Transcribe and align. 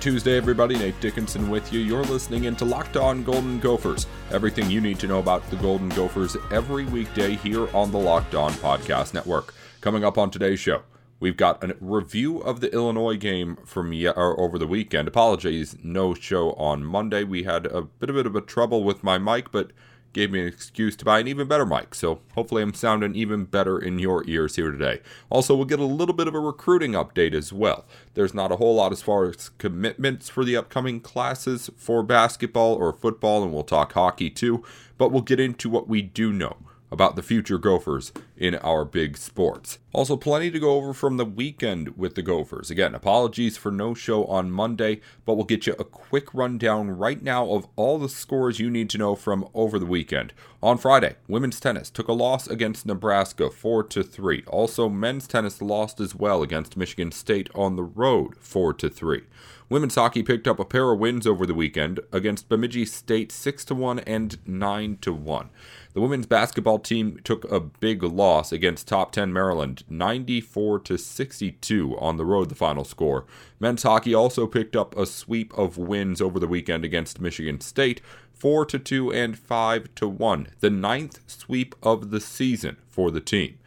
Tuesday, 0.00 0.38
everybody. 0.38 0.78
Nate 0.78 0.98
Dickinson 1.00 1.50
with 1.50 1.74
you. 1.74 1.80
You're 1.80 2.04
listening 2.04 2.44
into 2.44 2.64
Locked 2.64 2.96
On 2.96 3.22
Golden 3.22 3.60
Gophers. 3.60 4.06
Everything 4.30 4.70
you 4.70 4.80
need 4.80 4.98
to 5.00 5.06
know 5.06 5.18
about 5.18 5.48
the 5.50 5.56
Golden 5.56 5.90
Gophers 5.90 6.38
every 6.50 6.86
weekday 6.86 7.34
here 7.36 7.68
on 7.76 7.92
the 7.92 7.98
Locked 7.98 8.34
On 8.34 8.50
Podcast 8.52 9.12
Network. 9.12 9.52
Coming 9.82 10.02
up 10.02 10.16
on 10.16 10.30
today's 10.30 10.58
show, 10.58 10.84
we've 11.20 11.36
got 11.36 11.62
a 11.62 11.76
review 11.80 12.38
of 12.38 12.60
the 12.60 12.72
Illinois 12.72 13.16
game 13.16 13.58
from 13.66 13.92
ye- 13.92 14.08
over 14.08 14.58
the 14.58 14.66
weekend. 14.66 15.06
Apologies, 15.06 15.76
no 15.82 16.14
show 16.14 16.52
on 16.52 16.82
Monday. 16.82 17.22
We 17.22 17.42
had 17.42 17.66
a 17.66 17.82
bit 17.82 18.08
of, 18.08 18.16
bit 18.16 18.24
of 18.26 18.34
a 18.34 18.40
trouble 18.40 18.82
with 18.82 19.04
my 19.04 19.18
mic, 19.18 19.52
but 19.52 19.70
gave 20.12 20.30
me 20.30 20.40
an 20.40 20.46
excuse 20.46 20.96
to 20.96 21.04
buy 21.04 21.20
an 21.20 21.28
even 21.28 21.46
better 21.46 21.66
mic. 21.66 21.94
So 21.94 22.20
hopefully 22.34 22.62
I'm 22.62 22.74
sounding 22.74 23.14
even 23.14 23.44
better 23.44 23.78
in 23.78 23.98
your 23.98 24.24
ears 24.28 24.56
here 24.56 24.70
today. 24.70 25.00
Also, 25.28 25.54
we'll 25.54 25.64
get 25.64 25.78
a 25.78 25.84
little 25.84 26.14
bit 26.14 26.28
of 26.28 26.34
a 26.34 26.40
recruiting 26.40 26.92
update 26.92 27.34
as 27.34 27.52
well. 27.52 27.84
There's 28.14 28.34
not 28.34 28.52
a 28.52 28.56
whole 28.56 28.74
lot 28.74 28.92
as 28.92 29.02
far 29.02 29.28
as 29.28 29.50
commitments 29.50 30.28
for 30.28 30.44
the 30.44 30.56
upcoming 30.56 31.00
classes 31.00 31.70
for 31.76 32.02
basketball 32.02 32.74
or 32.74 32.92
football, 32.92 33.42
and 33.42 33.52
we'll 33.52 33.62
talk 33.62 33.92
hockey 33.92 34.30
too, 34.30 34.64
but 34.98 35.10
we'll 35.10 35.22
get 35.22 35.40
into 35.40 35.68
what 35.68 35.88
we 35.88 36.02
do 36.02 36.32
know 36.32 36.56
about 36.90 37.16
the 37.16 37.22
future 37.22 37.58
Gophers 37.58 38.12
in 38.36 38.56
our 38.56 38.84
big 38.84 39.16
sports. 39.16 39.78
Also, 39.92 40.16
plenty 40.16 40.50
to 40.50 40.58
go 40.58 40.76
over 40.76 40.92
from 40.92 41.16
the 41.16 41.24
weekend 41.24 41.96
with 41.96 42.14
the 42.14 42.22
Gophers. 42.22 42.70
Again, 42.70 42.94
apologies 42.94 43.56
for 43.56 43.70
no 43.72 43.92
show 43.92 44.24
on 44.26 44.50
Monday, 44.50 45.00
but 45.24 45.34
we'll 45.34 45.44
get 45.44 45.66
you 45.66 45.74
a 45.78 45.84
quick 45.84 46.32
rundown 46.32 46.90
right 46.90 47.22
now 47.22 47.50
of 47.50 47.66
all 47.76 47.98
the 47.98 48.08
scores 48.08 48.60
you 48.60 48.70
need 48.70 48.88
to 48.90 48.98
know 48.98 49.14
from 49.14 49.48
over 49.52 49.78
the 49.78 49.86
weekend. 49.86 50.32
On 50.62 50.78
Friday, 50.78 51.16
women's 51.26 51.58
tennis 51.58 51.90
took 51.90 52.08
a 52.08 52.12
loss 52.12 52.46
against 52.46 52.86
Nebraska 52.86 53.50
4 53.50 53.84
to 53.84 54.02
3. 54.02 54.44
Also, 54.46 54.88
men's 54.88 55.26
tennis 55.26 55.60
lost 55.60 56.00
as 56.00 56.14
well 56.14 56.42
against 56.42 56.76
Michigan 56.76 57.10
State 57.12 57.50
on 57.54 57.76
the 57.76 57.82
road 57.82 58.36
4 58.36 58.74
to 58.74 58.88
3. 58.88 59.22
Women's 59.70 59.94
hockey 59.94 60.24
picked 60.24 60.48
up 60.48 60.58
a 60.58 60.64
pair 60.64 60.90
of 60.90 60.98
wins 60.98 61.28
over 61.28 61.46
the 61.46 61.54
weekend 61.54 62.00
against 62.12 62.48
Bemidji 62.48 62.84
State 62.84 63.30
6 63.30 63.64
to 63.66 63.74
1 63.74 64.00
and 64.00 64.38
9 64.44 64.98
to 65.00 65.12
1. 65.12 65.50
The 65.92 66.00
women's 66.00 66.26
basketball 66.26 66.78
team 66.78 67.18
took 67.24 67.44
a 67.50 67.58
big 67.58 68.04
loss 68.04 68.52
against 68.52 68.86
top 68.86 69.10
10 69.10 69.32
Maryland, 69.32 69.82
94 69.88 70.78
to 70.80 70.96
62 70.96 71.98
on 71.98 72.16
the 72.16 72.24
road 72.24 72.48
the 72.48 72.54
final 72.54 72.84
score. 72.84 73.26
Men's 73.58 73.82
hockey 73.82 74.14
also 74.14 74.46
picked 74.46 74.76
up 74.76 74.96
a 74.96 75.04
sweep 75.04 75.52
of 75.58 75.76
wins 75.76 76.20
over 76.20 76.38
the 76.38 76.46
weekend 76.46 76.84
against 76.84 77.20
Michigan 77.20 77.60
State, 77.60 78.00
4 78.32 78.66
to 78.66 78.78
2 78.78 79.12
and 79.12 79.36
5 79.36 79.94
to 79.96 80.08
1, 80.08 80.48
the 80.60 80.70
ninth 80.70 81.18
sweep 81.26 81.74
of 81.82 82.10
the 82.10 82.20
season 82.20 82.76
for 82.88 83.10
the 83.10 83.20
team. 83.20 83.58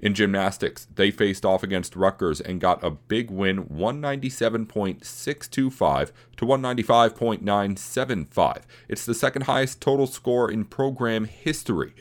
In 0.00 0.14
gymnastics, 0.14 0.86
they 0.94 1.10
faced 1.10 1.44
off 1.44 1.64
against 1.64 1.96
Rutgers 1.96 2.40
and 2.40 2.60
got 2.60 2.84
a 2.84 2.90
big 2.90 3.30
win 3.30 3.64
197.625 3.64 6.12
to 6.36 6.46
195.975. 6.46 8.62
It's 8.88 9.04
the 9.04 9.14
second 9.14 9.42
highest 9.42 9.80
total 9.80 10.06
score 10.06 10.48
in 10.50 10.64
program 10.64 11.24
history. 11.24 11.94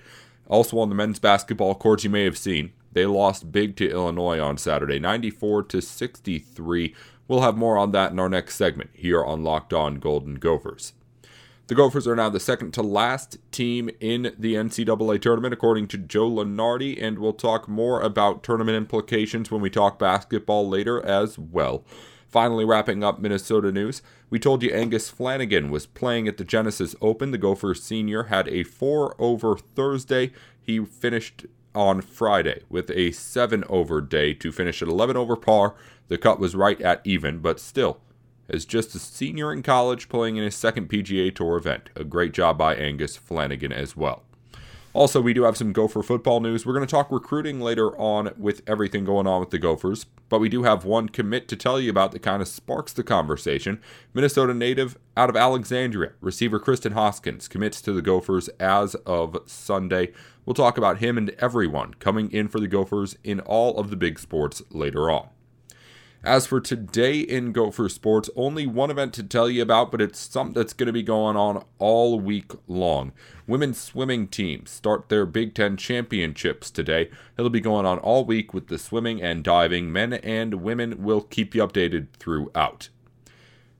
Also 0.48 0.78
on 0.80 0.90
the 0.90 0.96
men's 0.96 1.20
basketball 1.20 1.76
court, 1.76 2.04
you 2.04 2.12
may 2.12 2.24
have 2.24 2.38
seen, 2.38 2.72
they 2.94 3.08
lost 3.08 3.52
big 3.52 3.76
to 3.78 3.90
Illinois 3.90 4.40
on 4.40 4.58
Saturday, 4.58 5.00
94 5.00 5.64
to 5.64 5.82
63. 5.82 6.96
We'll 7.28 7.42
have 7.42 7.58
more 7.58 7.78
on 7.78 7.92
that 7.92 8.12
in 8.12 8.20
our 8.20 8.30
next 8.30 8.56
segment 8.56 8.92
here 8.94 9.24
on 9.24 9.44
Locked 9.44 9.74
On 9.74 9.96
Golden 9.96 10.36
Gophers. 10.36 10.94
The 11.68 11.76
Gophers 11.76 12.08
are 12.08 12.16
now 12.16 12.30
the 12.30 12.40
second 12.40 12.72
to 12.76 12.82
last 12.82 13.40
team 13.52 13.90
in 14.00 14.34
the 14.40 14.54
NCAA 14.54 15.22
tournament, 15.22 15.54
according 15.54 15.90
to 15.90 15.98
Joe 15.98 16.30
Lunardi, 16.30 16.98
and 17.02 17.20
we'll 17.20 17.34
talk 17.34 17.68
more 17.68 18.00
about 18.00 18.42
tournament 18.42 18.78
implications 18.78 19.52
when 19.52 19.60
we 19.60 19.70
talk 19.70 20.00
basketball 20.00 20.70
later 20.70 21.06
as 21.06 21.38
well. 21.38 21.84
Finally, 22.30 22.64
wrapping 22.64 23.04
up 23.04 23.20
Minnesota 23.20 23.70
news, 23.70 24.02
we 24.30 24.40
told 24.40 24.64
you 24.64 24.72
Angus 24.72 25.10
Flanagan 25.10 25.70
was 25.70 25.86
playing 25.86 26.26
at 26.30 26.38
the 26.38 26.46
Genesis 26.46 26.96
Open. 27.02 27.32
The 27.32 27.38
Gophers 27.38 27.84
senior 27.84 28.24
had 28.24 28.48
a 28.48 28.64
4 28.64 29.18
over 29.20 29.58
Thursday. 29.58 30.32
He 30.62 30.80
finished 30.86 31.48
on 31.76 32.00
Friday 32.00 32.62
with 32.70 32.90
a 32.92 33.12
7 33.12 33.66
over 33.68 34.00
day 34.00 34.34
to 34.36 34.54
finish 34.54 34.82
at 34.82 34.88
11 34.88 35.18
over 35.18 35.36
par. 35.36 35.76
The 36.08 36.18
cut 36.18 36.40
was 36.40 36.56
right 36.56 36.80
at 36.80 37.02
even, 37.04 37.40
but 37.40 37.60
still 37.60 38.00
as 38.50 38.66
just 38.66 38.96
a 38.96 39.00
senior 39.00 39.52
in 39.52 39.64
college 39.64 40.10
playing 40.10 40.38
in 40.38 40.44
his 40.44 40.56
second 40.56 40.90
PGA 40.90 41.34
Tour 41.34 41.58
event. 41.58 41.90
A 41.96 42.04
great 42.04 42.34
job 42.34 42.58
by 42.58 42.76
Angus 42.76 43.18
Flanagan 43.18 43.72
as 43.72 43.96
well. 43.96 44.24
Also, 44.98 45.22
we 45.22 45.32
do 45.32 45.44
have 45.44 45.56
some 45.56 45.74
Gopher 45.74 46.02
football 46.02 46.40
news. 46.40 46.66
We're 46.66 46.74
going 46.74 46.86
to 46.86 46.90
talk 46.90 47.12
recruiting 47.12 47.62
later 47.62 47.96
on 48.00 48.34
with 48.36 48.64
everything 48.66 49.06
going 49.06 49.28
on 49.28 49.40
with 49.40 49.52
the 49.52 49.60
Gophers, 49.60 50.08
but 50.28 50.40
we 50.40 50.50
do 50.50 50.64
have 50.64 50.86
one 50.86 51.08
commit 51.08 51.48
to 51.50 51.56
tell 51.56 51.80
you 51.80 51.92
about 51.92 52.14
that 52.14 52.24
kind 52.24 52.42
of 52.42 52.48
sparks 52.48 52.94
the 52.94 53.04
conversation. 53.04 53.80
Minnesota 54.16 54.56
native 54.56 54.98
out 55.16 55.30
of 55.30 55.36
Alexandria, 55.36 56.14
receiver 56.20 56.60
Kristen 56.60 56.94
Hoskins 56.94 57.48
commits 57.48 57.80
to 57.84 57.94
the 57.94 58.02
Gophers 58.02 58.48
as 58.60 58.96
of 59.06 59.38
Sunday. 59.46 60.14
We'll 60.48 60.56
talk 60.56 60.80
about 60.80 60.98
him 60.98 61.16
and 61.16 61.30
everyone 61.38 61.94
coming 62.00 62.32
in 62.32 62.48
for 62.48 62.60
the 62.60 62.68
Gophers 62.68 63.18
in 63.24 63.40
all 63.42 63.78
of 63.78 63.92
the 63.92 63.98
big 63.98 64.18
sports 64.18 64.64
later 64.72 65.12
on. 65.12 65.30
As 66.24 66.48
for 66.48 66.60
today 66.60 67.20
in 67.20 67.52
Gopher 67.52 67.88
Sports, 67.90 68.30
only 68.36 68.66
one 68.66 68.90
event 68.90 69.14
to 69.14 69.24
tell 69.24 69.50
you 69.50 69.62
about, 69.62 69.92
but 69.92 70.02
it's 70.02 70.20
something 70.20 70.56
that's 70.56 70.74
going 70.74 70.88
to 70.88 70.94
be 70.94 71.04
going 71.04 71.38
on 71.38 71.64
all 71.78 72.20
week 72.20 72.52
long. 72.68 73.14
Women's 73.46 73.78
swimming 73.78 74.28
teams 74.28 74.72
start 74.72 75.10
their 75.10 75.28
Big 75.28 75.54
Ten 75.54 75.78
championships 75.78 76.72
today. 76.72 77.12
It'll 77.38 77.52
be 77.52 77.62
going 77.62 77.86
on 77.86 78.00
all 78.00 78.26
week 78.26 78.52
with 78.54 78.68
the 78.68 78.80
swimming 78.80 79.22
and 79.22 79.44
diving. 79.44 79.94
Men 79.94 80.14
and 80.14 80.56
women 80.56 81.04
will 81.04 81.22
keep 81.22 81.54
you 81.54 81.66
updated 81.66 82.08
throughout. 82.18 82.90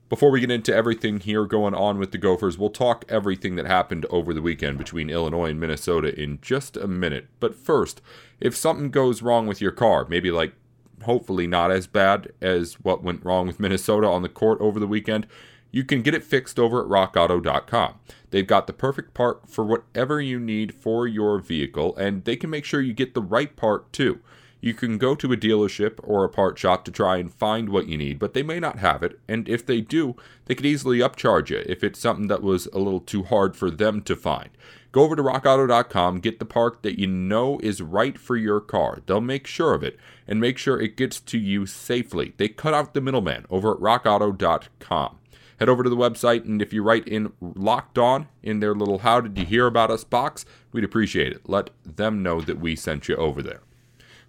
Before 0.08 0.30
we 0.30 0.40
get 0.40 0.50
into 0.50 0.74
everything 0.74 1.20
here 1.20 1.44
going 1.44 1.74
on 1.74 1.98
with 1.98 2.12
the 2.12 2.18
Gophers, 2.18 2.56
we'll 2.56 2.70
talk 2.70 3.04
everything 3.08 3.56
that 3.56 3.66
happened 3.66 4.06
over 4.08 4.32
the 4.32 4.40
weekend 4.40 4.78
between 4.78 5.10
Illinois 5.10 5.50
and 5.50 5.60
Minnesota 5.60 6.18
in 6.18 6.38
just 6.40 6.78
a 6.78 6.86
minute. 6.86 7.26
But 7.40 7.56
first, 7.56 8.00
if 8.40 8.56
something 8.56 8.90
goes 8.90 9.22
wrong 9.22 9.46
with 9.46 9.60
your 9.60 9.72
car, 9.72 10.06
maybe 10.08 10.30
like 10.30 10.54
hopefully 11.02 11.46
not 11.46 11.70
as 11.70 11.86
bad 11.86 12.32
as 12.40 12.74
what 12.74 13.02
went 13.02 13.24
wrong 13.24 13.46
with 13.46 13.60
Minnesota 13.60 14.06
on 14.06 14.22
the 14.22 14.28
court 14.28 14.60
over 14.60 14.78
the 14.78 14.86
weekend, 14.86 15.26
you 15.70 15.84
can 15.84 16.02
get 16.02 16.14
it 16.14 16.24
fixed 16.24 16.58
over 16.58 16.80
at 16.80 16.88
rockauto.com. 16.88 17.94
They've 18.30 18.46
got 18.46 18.66
the 18.66 18.72
perfect 18.72 19.14
part 19.14 19.48
for 19.48 19.64
whatever 19.64 20.20
you 20.20 20.38
need 20.38 20.74
for 20.74 21.06
your 21.06 21.38
vehicle, 21.38 21.96
and 21.96 22.24
they 22.24 22.36
can 22.36 22.50
make 22.50 22.64
sure 22.64 22.80
you 22.80 22.92
get 22.92 23.14
the 23.14 23.22
right 23.22 23.54
part 23.54 23.92
too. 23.92 24.20
You 24.60 24.74
can 24.74 24.98
go 24.98 25.14
to 25.14 25.32
a 25.32 25.36
dealership 25.36 26.00
or 26.02 26.24
a 26.24 26.28
part 26.28 26.58
shop 26.58 26.84
to 26.84 26.90
try 26.90 27.18
and 27.18 27.32
find 27.32 27.68
what 27.68 27.86
you 27.86 27.96
need, 27.96 28.18
but 28.18 28.34
they 28.34 28.42
may 28.42 28.58
not 28.58 28.78
have 28.80 29.02
it, 29.02 29.18
and 29.28 29.48
if 29.48 29.64
they 29.64 29.80
do, 29.80 30.16
they 30.46 30.54
could 30.54 30.66
easily 30.66 30.98
upcharge 30.98 31.50
you 31.50 31.62
if 31.66 31.84
it's 31.84 32.00
something 32.00 32.26
that 32.26 32.42
was 32.42 32.66
a 32.66 32.78
little 32.78 33.00
too 33.00 33.22
hard 33.22 33.56
for 33.56 33.70
them 33.70 34.02
to 34.02 34.16
find. 34.16 34.50
Go 34.90 35.02
over 35.02 35.16
to 35.16 35.22
rockauto.com, 35.22 36.20
get 36.20 36.38
the 36.38 36.44
part 36.44 36.82
that 36.82 36.98
you 36.98 37.06
know 37.06 37.58
is 37.62 37.82
right 37.82 38.18
for 38.18 38.36
your 38.36 38.60
car. 38.60 39.00
They'll 39.06 39.20
make 39.20 39.46
sure 39.46 39.74
of 39.74 39.82
it 39.82 39.98
and 40.26 40.40
make 40.40 40.56
sure 40.56 40.80
it 40.80 40.96
gets 40.96 41.20
to 41.20 41.38
you 41.38 41.66
safely. 41.66 42.32
They 42.38 42.48
cut 42.48 42.72
out 42.72 42.94
the 42.94 43.00
middleman 43.00 43.44
over 43.50 43.72
at 43.72 43.80
rockauto.com. 43.80 45.18
Head 45.58 45.68
over 45.68 45.82
to 45.82 45.90
the 45.90 45.96
website, 45.96 46.44
and 46.44 46.62
if 46.62 46.72
you 46.72 46.82
write 46.82 47.06
in 47.08 47.32
locked 47.40 47.98
on 47.98 48.28
in 48.42 48.60
their 48.60 48.74
little 48.74 49.00
How 49.00 49.20
Did 49.20 49.36
You 49.36 49.44
Hear 49.44 49.66
About 49.66 49.90
Us 49.90 50.04
box, 50.04 50.46
we'd 50.72 50.84
appreciate 50.84 51.32
it. 51.32 51.48
Let 51.48 51.70
them 51.84 52.22
know 52.22 52.40
that 52.40 52.60
we 52.60 52.76
sent 52.76 53.08
you 53.08 53.16
over 53.16 53.42
there. 53.42 53.60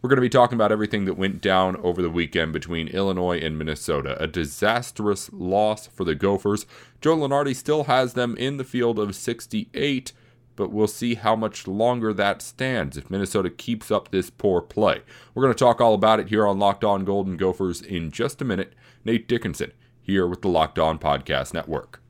We're 0.01 0.09
going 0.09 0.17
to 0.17 0.21
be 0.21 0.29
talking 0.29 0.55
about 0.55 0.71
everything 0.71 1.05
that 1.05 1.17
went 1.17 1.41
down 1.41 1.75
over 1.77 2.01
the 2.01 2.09
weekend 2.09 2.53
between 2.53 2.87
Illinois 2.87 3.37
and 3.37 3.57
Minnesota. 3.57 4.15
A 4.21 4.27
disastrous 4.27 5.29
loss 5.31 5.87
for 5.87 6.05
the 6.05 6.15
Gophers. 6.15 6.65
Joe 7.01 7.17
Lunardi 7.17 7.55
still 7.55 7.83
has 7.83 8.13
them 8.13 8.35
in 8.38 8.57
the 8.57 8.63
field 8.63 8.97
of 8.97 9.13
68 9.13 10.13
but 10.59 10.71
we'll 10.71 10.88
see 10.88 11.15
how 11.15 11.38
much 11.38 11.69
longer 11.69 12.13
that 12.13 12.41
stands 12.41 12.97
if 12.97 13.09
Minnesota 13.09 13.50
keeps 13.50 13.89
up 13.89 14.11
this 14.11 14.29
poor 14.29 14.59
play. 14.59 15.01
We're 15.33 15.44
going 15.44 15.53
to 15.53 15.57
talk 15.57 15.79
all 15.79 15.94
about 15.94 16.19
it 16.19 16.27
here 16.27 16.45
on 16.45 16.59
Locked 16.59 16.83
On 16.83 17.06
Golden 17.06 17.38
Gophers 17.38 17.81
in 17.81 18.11
just 18.11 18.41
a 18.41 18.45
minute. 18.45 18.73
Nate 19.06 19.25
Dickinson 19.25 19.71
here 20.01 20.27
with 20.27 20.41
the 20.41 20.50
Locked 20.50 20.77
On 20.77 21.00
Podcast 21.00 21.53
Network. 21.53 22.01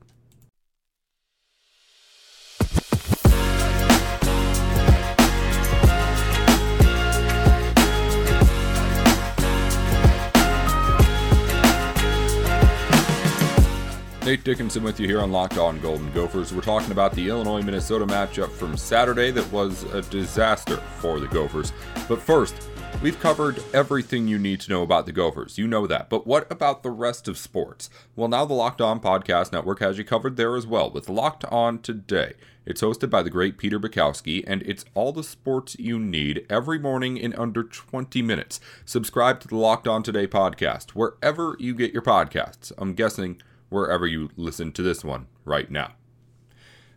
Nate 14.24 14.44
Dickinson 14.44 14.82
with 14.82 15.00
you 15.00 15.06
here 15.06 15.20
on 15.20 15.32
Locked 15.32 15.56
On 15.56 15.80
Golden 15.80 16.12
Gophers. 16.12 16.52
We're 16.52 16.60
talking 16.60 16.92
about 16.92 17.14
the 17.14 17.28
Illinois 17.28 17.62
Minnesota 17.62 18.06
matchup 18.06 18.50
from 18.50 18.76
Saturday 18.76 19.30
that 19.30 19.50
was 19.50 19.84
a 19.94 20.02
disaster 20.02 20.76
for 20.98 21.18
the 21.18 21.26
Gophers. 21.26 21.72
But 22.06 22.20
first, 22.20 22.54
We've 23.02 23.18
covered 23.18 23.62
everything 23.72 24.28
you 24.28 24.38
need 24.38 24.60
to 24.60 24.70
know 24.70 24.82
about 24.82 25.06
the 25.06 25.12
Gophers. 25.12 25.56
You 25.56 25.66
know 25.66 25.86
that. 25.86 26.10
But 26.10 26.26
what 26.26 26.50
about 26.52 26.82
the 26.82 26.90
rest 26.90 27.28
of 27.28 27.38
sports? 27.38 27.88
Well, 28.14 28.28
now 28.28 28.44
the 28.44 28.52
Locked 28.52 28.82
On 28.82 29.00
Podcast 29.00 29.52
Network 29.52 29.80
has 29.80 29.96
you 29.96 30.04
covered 30.04 30.36
there 30.36 30.54
as 30.54 30.66
well 30.66 30.90
with 30.90 31.08
Locked 31.08 31.46
On 31.46 31.78
Today. 31.78 32.34
It's 32.66 32.82
hosted 32.82 33.08
by 33.08 33.22
the 33.22 33.30
great 33.30 33.56
Peter 33.56 33.80
Bukowski, 33.80 34.44
and 34.46 34.62
it's 34.64 34.84
all 34.92 35.12
the 35.12 35.24
sports 35.24 35.76
you 35.78 35.98
need 35.98 36.44
every 36.50 36.78
morning 36.78 37.16
in 37.16 37.32
under 37.36 37.62
20 37.62 38.20
minutes. 38.20 38.60
Subscribe 38.84 39.40
to 39.40 39.48
the 39.48 39.56
Locked 39.56 39.88
On 39.88 40.02
Today 40.02 40.26
podcast 40.26 40.90
wherever 40.90 41.56
you 41.58 41.74
get 41.74 41.94
your 41.94 42.02
podcasts. 42.02 42.70
I'm 42.76 42.92
guessing 42.92 43.40
wherever 43.70 44.06
you 44.06 44.30
listen 44.36 44.72
to 44.72 44.82
this 44.82 45.02
one 45.02 45.26
right 45.44 45.70
now. 45.70 45.94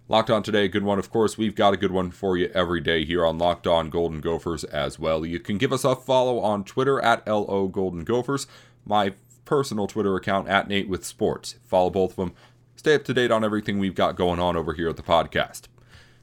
Locked 0.10 0.30
On 0.30 0.44
today, 0.44 0.68
good 0.68 0.84
one. 0.84 1.00
Of 1.00 1.10
course, 1.10 1.38
we've 1.38 1.56
got 1.56 1.74
a 1.74 1.78
good 1.78 1.92
one 1.92 2.12
for 2.12 2.38
you 2.38 2.52
every 2.54 2.82
day 2.82 3.06
here 3.06 3.26
on 3.26 3.38
Locked 3.38 3.66
On 3.68 3.90
Golden 3.90 4.20
Gophers 4.20 4.66
as 4.66 5.00
well. 5.00 5.26
You 5.26 5.40
can 5.40 5.58
give 5.58 5.72
us 5.72 5.86
a 5.86 5.96
follow 5.96 6.40
on 6.40 6.66
Twitter 6.66 7.00
at 7.02 7.26
LO 7.26 7.70
Golden 7.70 8.04
Gophers, 8.04 8.46
my 8.86 9.14
personal 9.46 9.88
Twitter 9.88 10.16
account 10.16 10.50
at 10.50 10.68
Nate 10.68 10.90
with 10.90 11.06
Sports. 11.06 11.56
Follow 11.64 11.90
both 11.90 12.12
of 12.12 12.16
them. 12.18 12.34
Stay 12.76 12.96
up 12.96 13.06
to 13.06 13.14
date 13.14 13.32
on 13.32 13.46
everything 13.46 13.80
we've 13.80 13.96
got 13.96 14.18
going 14.18 14.42
on 14.42 14.58
over 14.58 14.74
here 14.74 14.90
at 14.90 14.98
the 14.98 15.04
podcast. 15.04 15.64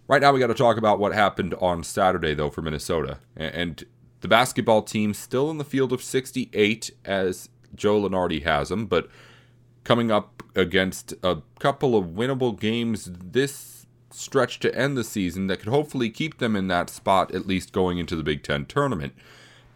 Right 0.06 0.20
now, 0.20 0.32
we 0.32 0.41
got 0.41 0.49
to 0.49 0.55
talk 0.55 0.76
about 0.76 0.99
what 0.99 1.14
happened 1.14 1.55
on 1.55 1.82
Saturday, 1.82 2.35
though, 2.35 2.50
for 2.50 2.61
Minnesota. 2.61 3.19
And 3.35 3.82
the 4.20 4.29
basketball 4.29 4.82
team 4.82 5.14
still 5.14 5.50
in 5.50 5.58
the 5.58 5.64
field 5.64 5.93
of 5.93 6.02
68 6.02 6.91
as 7.05 7.49
Joe 7.75 8.02
Lunardi 8.02 8.43
has 8.43 8.69
them, 8.69 8.87
but 8.87 9.08
coming 9.85 10.11
up 10.11 10.40
against 10.55 11.14
a 11.23 11.43
couple 11.58 11.97
of 11.97 12.06
winnable 12.06 12.58
games 12.58 13.11
this 13.12 13.87
stretch 14.11 14.58
to 14.61 14.75
end 14.75 14.97
the 14.97 15.05
season 15.05 15.47
that 15.47 15.58
could 15.58 15.69
hopefully 15.69 16.11
keep 16.11 16.38
them 16.38 16.56
in 16.56 16.69
that 16.69 16.91
spot, 16.91 17.35
at 17.35 17.47
least 17.47 17.73
going 17.73 17.99
into 17.99 18.17
the 18.17 18.23
Big 18.23 18.43
Ten 18.43 18.67
tournament. 18.67 19.14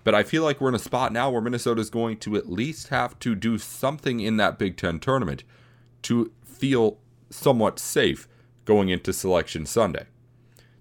But 0.02 0.14
I 0.14 0.22
feel 0.22 0.42
like 0.42 0.60
we're 0.60 0.68
in 0.68 0.74
a 0.74 0.78
spot 0.78 1.12
now 1.12 1.30
where 1.30 1.40
Minnesota 1.40 1.80
is 1.80 1.90
going 1.90 2.18
to 2.18 2.36
at 2.36 2.50
least 2.50 2.88
have 2.88 3.18
to 3.20 3.34
do 3.34 3.56
something 3.58 4.20
in 4.20 4.36
that 4.36 4.58
Big 4.58 4.76
Ten 4.76 4.98
tournament 4.98 5.44
to 6.02 6.32
feel 6.44 6.98
somewhat 7.30 7.78
safe 7.78 8.28
going 8.64 8.88
into 8.88 9.12
Selection 9.12 9.66
Sunday. 9.66 10.06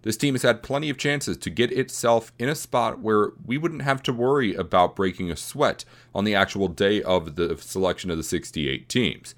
This 0.01 0.17
team 0.17 0.33
has 0.33 0.41
had 0.41 0.63
plenty 0.63 0.89
of 0.89 0.97
chances 0.97 1.37
to 1.37 1.49
get 1.49 1.71
itself 1.71 2.33
in 2.37 2.49
a 2.49 2.55
spot 2.55 2.99
where 2.99 3.31
we 3.45 3.57
wouldn't 3.57 3.83
have 3.83 4.03
to 4.03 4.13
worry 4.13 4.53
about 4.53 4.97
breaking 4.97 5.31
a 5.31 5.37
sweat 5.37 5.85
on 6.13 6.25
the 6.25 6.35
actual 6.35 6.67
day 6.67 7.01
of 7.01 7.35
the 7.35 7.57
selection 7.57 8.11
of 8.11 8.17
the 8.17 8.23
68 8.23 8.89
teams. 8.89 9.33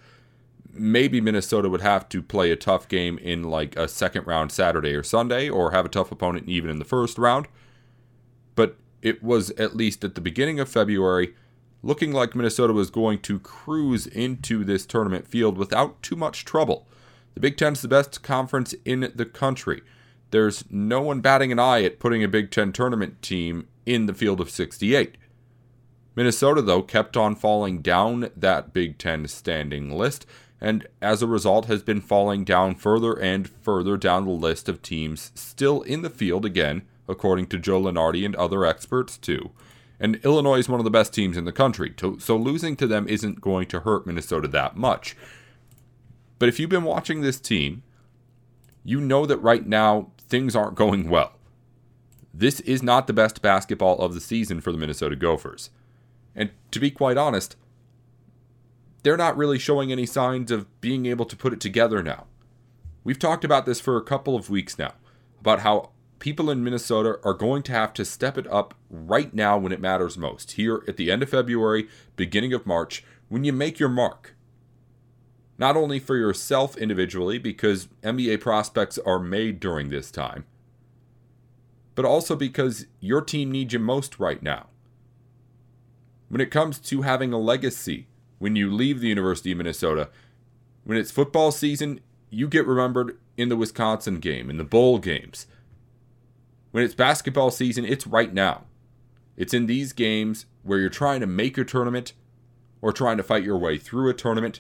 Maybe 0.75 1.21
Minnesota 1.21 1.69
would 1.69 1.81
have 1.81 2.09
to 2.09 2.21
play 2.21 2.51
a 2.51 2.55
tough 2.55 2.87
game 2.87 3.17
in 3.19 3.43
like 3.43 3.75
a 3.75 3.87
second 3.87 4.27
round 4.27 4.51
Saturday 4.51 4.93
or 4.93 5.03
Sunday, 5.03 5.49
or 5.49 5.71
have 5.71 5.85
a 5.85 5.89
tough 5.89 6.11
opponent 6.11 6.47
even 6.47 6.69
in 6.69 6.79
the 6.79 6.85
first 6.85 7.17
round. 7.17 7.47
But 8.55 8.77
it 9.01 9.23
was 9.23 9.51
at 9.51 9.75
least 9.75 10.03
at 10.03 10.15
the 10.15 10.21
beginning 10.21 10.59
of 10.59 10.69
February 10.69 11.33
looking 11.81 12.11
like 12.11 12.35
Minnesota 12.35 12.73
was 12.73 12.89
going 12.89 13.19
to 13.19 13.39
cruise 13.39 14.07
into 14.07 14.63
this 14.63 14.85
tournament 14.85 15.27
field 15.27 15.57
without 15.57 16.01
too 16.01 16.15
much 16.15 16.43
trouble. 16.43 16.87
The 17.35 17.39
Big 17.39 17.57
Ten 17.57 17.73
is 17.73 17.81
the 17.81 17.87
best 17.87 18.23
conference 18.23 18.73
in 18.85 19.11
the 19.15 19.25
country 19.25 19.81
there's 20.31 20.65
no 20.69 21.01
one 21.01 21.21
batting 21.21 21.51
an 21.53 21.59
eye 21.59 21.83
at 21.83 21.97
putting 21.97 22.23
a 22.23 22.27
Big 22.27 22.51
Ten 22.51 22.73
tournament 22.73 23.21
team 23.21 23.69
in 23.85 24.05
the 24.05 24.13
field 24.13 24.41
of 24.41 24.49
68. 24.49 25.15
Minnesota, 26.15 26.61
though, 26.61 26.81
kept 26.81 27.15
on 27.15 27.35
falling 27.35 27.81
down 27.81 28.29
that 28.35 28.73
Big 28.73 28.97
Ten 28.97 29.27
standing 29.27 29.91
list, 29.91 30.25
and 30.61 30.87
as 31.01 31.21
a 31.21 31.27
result 31.27 31.65
has 31.65 31.83
been 31.83 32.01
falling 32.01 32.43
down 32.43 32.75
further 32.75 33.13
and 33.13 33.47
further 33.47 33.97
down 33.97 34.25
the 34.25 34.31
list 34.31 34.69
of 34.69 34.81
teams 34.81 35.31
still 35.35 35.81
in 35.81 36.01
the 36.01 36.09
field 36.09 36.45
again, 36.45 36.83
according 37.07 37.47
to 37.47 37.59
Joe 37.59 37.81
Lunardi 37.81 38.25
and 38.25 38.35
other 38.35 38.65
experts, 38.65 39.17
too. 39.17 39.51
And 39.99 40.17
Illinois 40.17 40.59
is 40.59 40.69
one 40.69 40.79
of 40.79 40.83
the 40.83 40.89
best 40.89 41.13
teams 41.13 41.37
in 41.37 41.45
the 41.45 41.51
country, 41.51 41.93
so 42.19 42.35
losing 42.35 42.75
to 42.77 42.87
them 42.87 43.07
isn't 43.07 43.41
going 43.41 43.67
to 43.67 43.81
hurt 43.81 44.05
Minnesota 44.05 44.47
that 44.49 44.75
much. 44.75 45.15
But 46.37 46.49
if 46.49 46.59
you've 46.59 46.69
been 46.69 46.83
watching 46.83 47.21
this 47.21 47.39
team, 47.39 47.83
you 48.83 48.99
know 48.99 49.25
that 49.25 49.37
right 49.37 49.65
now 49.65 50.11
things 50.27 50.55
aren't 50.55 50.75
going 50.75 51.09
well. 51.09 51.33
This 52.33 52.59
is 52.61 52.83
not 52.83 53.07
the 53.07 53.13
best 53.13 53.41
basketball 53.41 53.99
of 53.99 54.13
the 54.13 54.19
season 54.19 54.59
for 54.59 54.71
the 54.71 54.77
Minnesota 54.77 55.15
Gophers. 55.15 55.69
And 56.35 56.51
to 56.71 56.79
be 56.79 56.91
quite 56.91 57.17
honest, 57.17 57.55
they're 59.05 59.15
not 59.15 59.37
really 59.37 59.59
showing 59.59 59.91
any 59.91 60.07
signs 60.07 60.49
of 60.49 60.81
being 60.81 61.05
able 61.05 61.25
to 61.25 61.35
put 61.35 61.53
it 61.53 61.61
together 61.61 62.01
now. 62.01 62.25
We've 63.03 63.19
talked 63.19 63.45
about 63.45 63.67
this 63.67 63.79
for 63.79 63.97
a 63.97 64.03
couple 64.03 64.35
of 64.35 64.49
weeks 64.49 64.79
now 64.79 64.93
about 65.39 65.59
how 65.59 65.91
people 66.17 66.49
in 66.49 66.63
Minnesota 66.63 67.19
are 67.23 67.35
going 67.35 67.61
to 67.61 67.71
have 67.71 67.93
to 67.93 68.03
step 68.03 68.35
it 68.35 68.51
up 68.51 68.73
right 68.89 69.31
now 69.31 69.59
when 69.59 69.71
it 69.71 69.79
matters 69.79 70.17
most. 70.17 70.53
Here 70.53 70.83
at 70.87 70.97
the 70.97 71.11
end 71.11 71.21
of 71.21 71.29
February, 71.29 71.87
beginning 72.15 72.51
of 72.51 72.65
March, 72.65 73.03
when 73.29 73.43
you 73.43 73.53
make 73.53 73.77
your 73.77 73.89
mark 73.89 74.33
not 75.59 75.77
only 75.77 75.99
for 75.99 76.17
yourself 76.17 76.75
individually, 76.75 77.37
because 77.37 77.87
NBA 78.01 78.41
prospects 78.41 78.97
are 79.05 79.19
made 79.19 79.59
during 79.59 79.89
this 79.89 80.09
time, 80.09 80.45
but 81.93 82.05
also 82.05 82.35
because 82.35 82.87
your 83.01 83.21
team 83.21 83.51
needs 83.51 83.71
you 83.71 83.79
most 83.79 84.19
right 84.19 84.41
now. 84.41 84.65
When 86.27 86.41
it 86.41 86.49
comes 86.49 86.79
to 86.79 87.03
having 87.03 87.31
a 87.31 87.37
legacy 87.37 88.07
when 88.45 88.55
you 88.55 88.71
leave 88.71 88.99
the 88.99 89.07
University 89.07 89.51
of 89.51 89.57
Minnesota, 89.57 90.09
when 90.83 90.99
it's 90.99 91.09
football 91.09 91.51
season, 91.51 91.99
you 92.29 92.47
get 92.47 92.67
remembered 92.67 93.17
in 93.37 93.49
the 93.49 93.57
Wisconsin 93.57 94.19
game, 94.19 94.51
in 94.51 94.57
the 94.57 94.63
bowl 94.63 94.99
games. 94.99 95.47
When 96.69 96.83
it's 96.83 96.93
basketball 96.93 97.49
season, 97.49 97.85
it's 97.85 98.05
right 98.05 98.31
now. 98.31 98.65
It's 99.35 99.51
in 99.51 99.65
these 99.65 99.93
games 99.93 100.45
where 100.61 100.77
you're 100.77 100.89
trying 100.91 101.21
to 101.21 101.25
make 101.25 101.57
your 101.57 101.65
tournament 101.65 102.13
or 102.83 102.93
trying 102.93 103.17
to 103.17 103.23
fight 103.23 103.43
your 103.43 103.57
way 103.57 103.79
through 103.79 104.11
a 104.11 104.13
tournament 104.13 104.59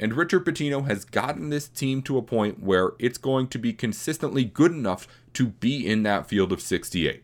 and 0.00 0.14
Richard 0.14 0.44
Pitino 0.44 0.86
has 0.86 1.04
gotten 1.04 1.50
this 1.50 1.68
team 1.68 2.02
to 2.02 2.18
a 2.18 2.22
point 2.22 2.62
where 2.62 2.92
it's 2.98 3.18
going 3.18 3.48
to 3.48 3.58
be 3.58 3.72
consistently 3.72 4.44
good 4.44 4.72
enough 4.72 5.06
to 5.34 5.48
be 5.48 5.86
in 5.86 6.02
that 6.02 6.26
field 6.26 6.50
of 6.50 6.60
68. 6.60 7.22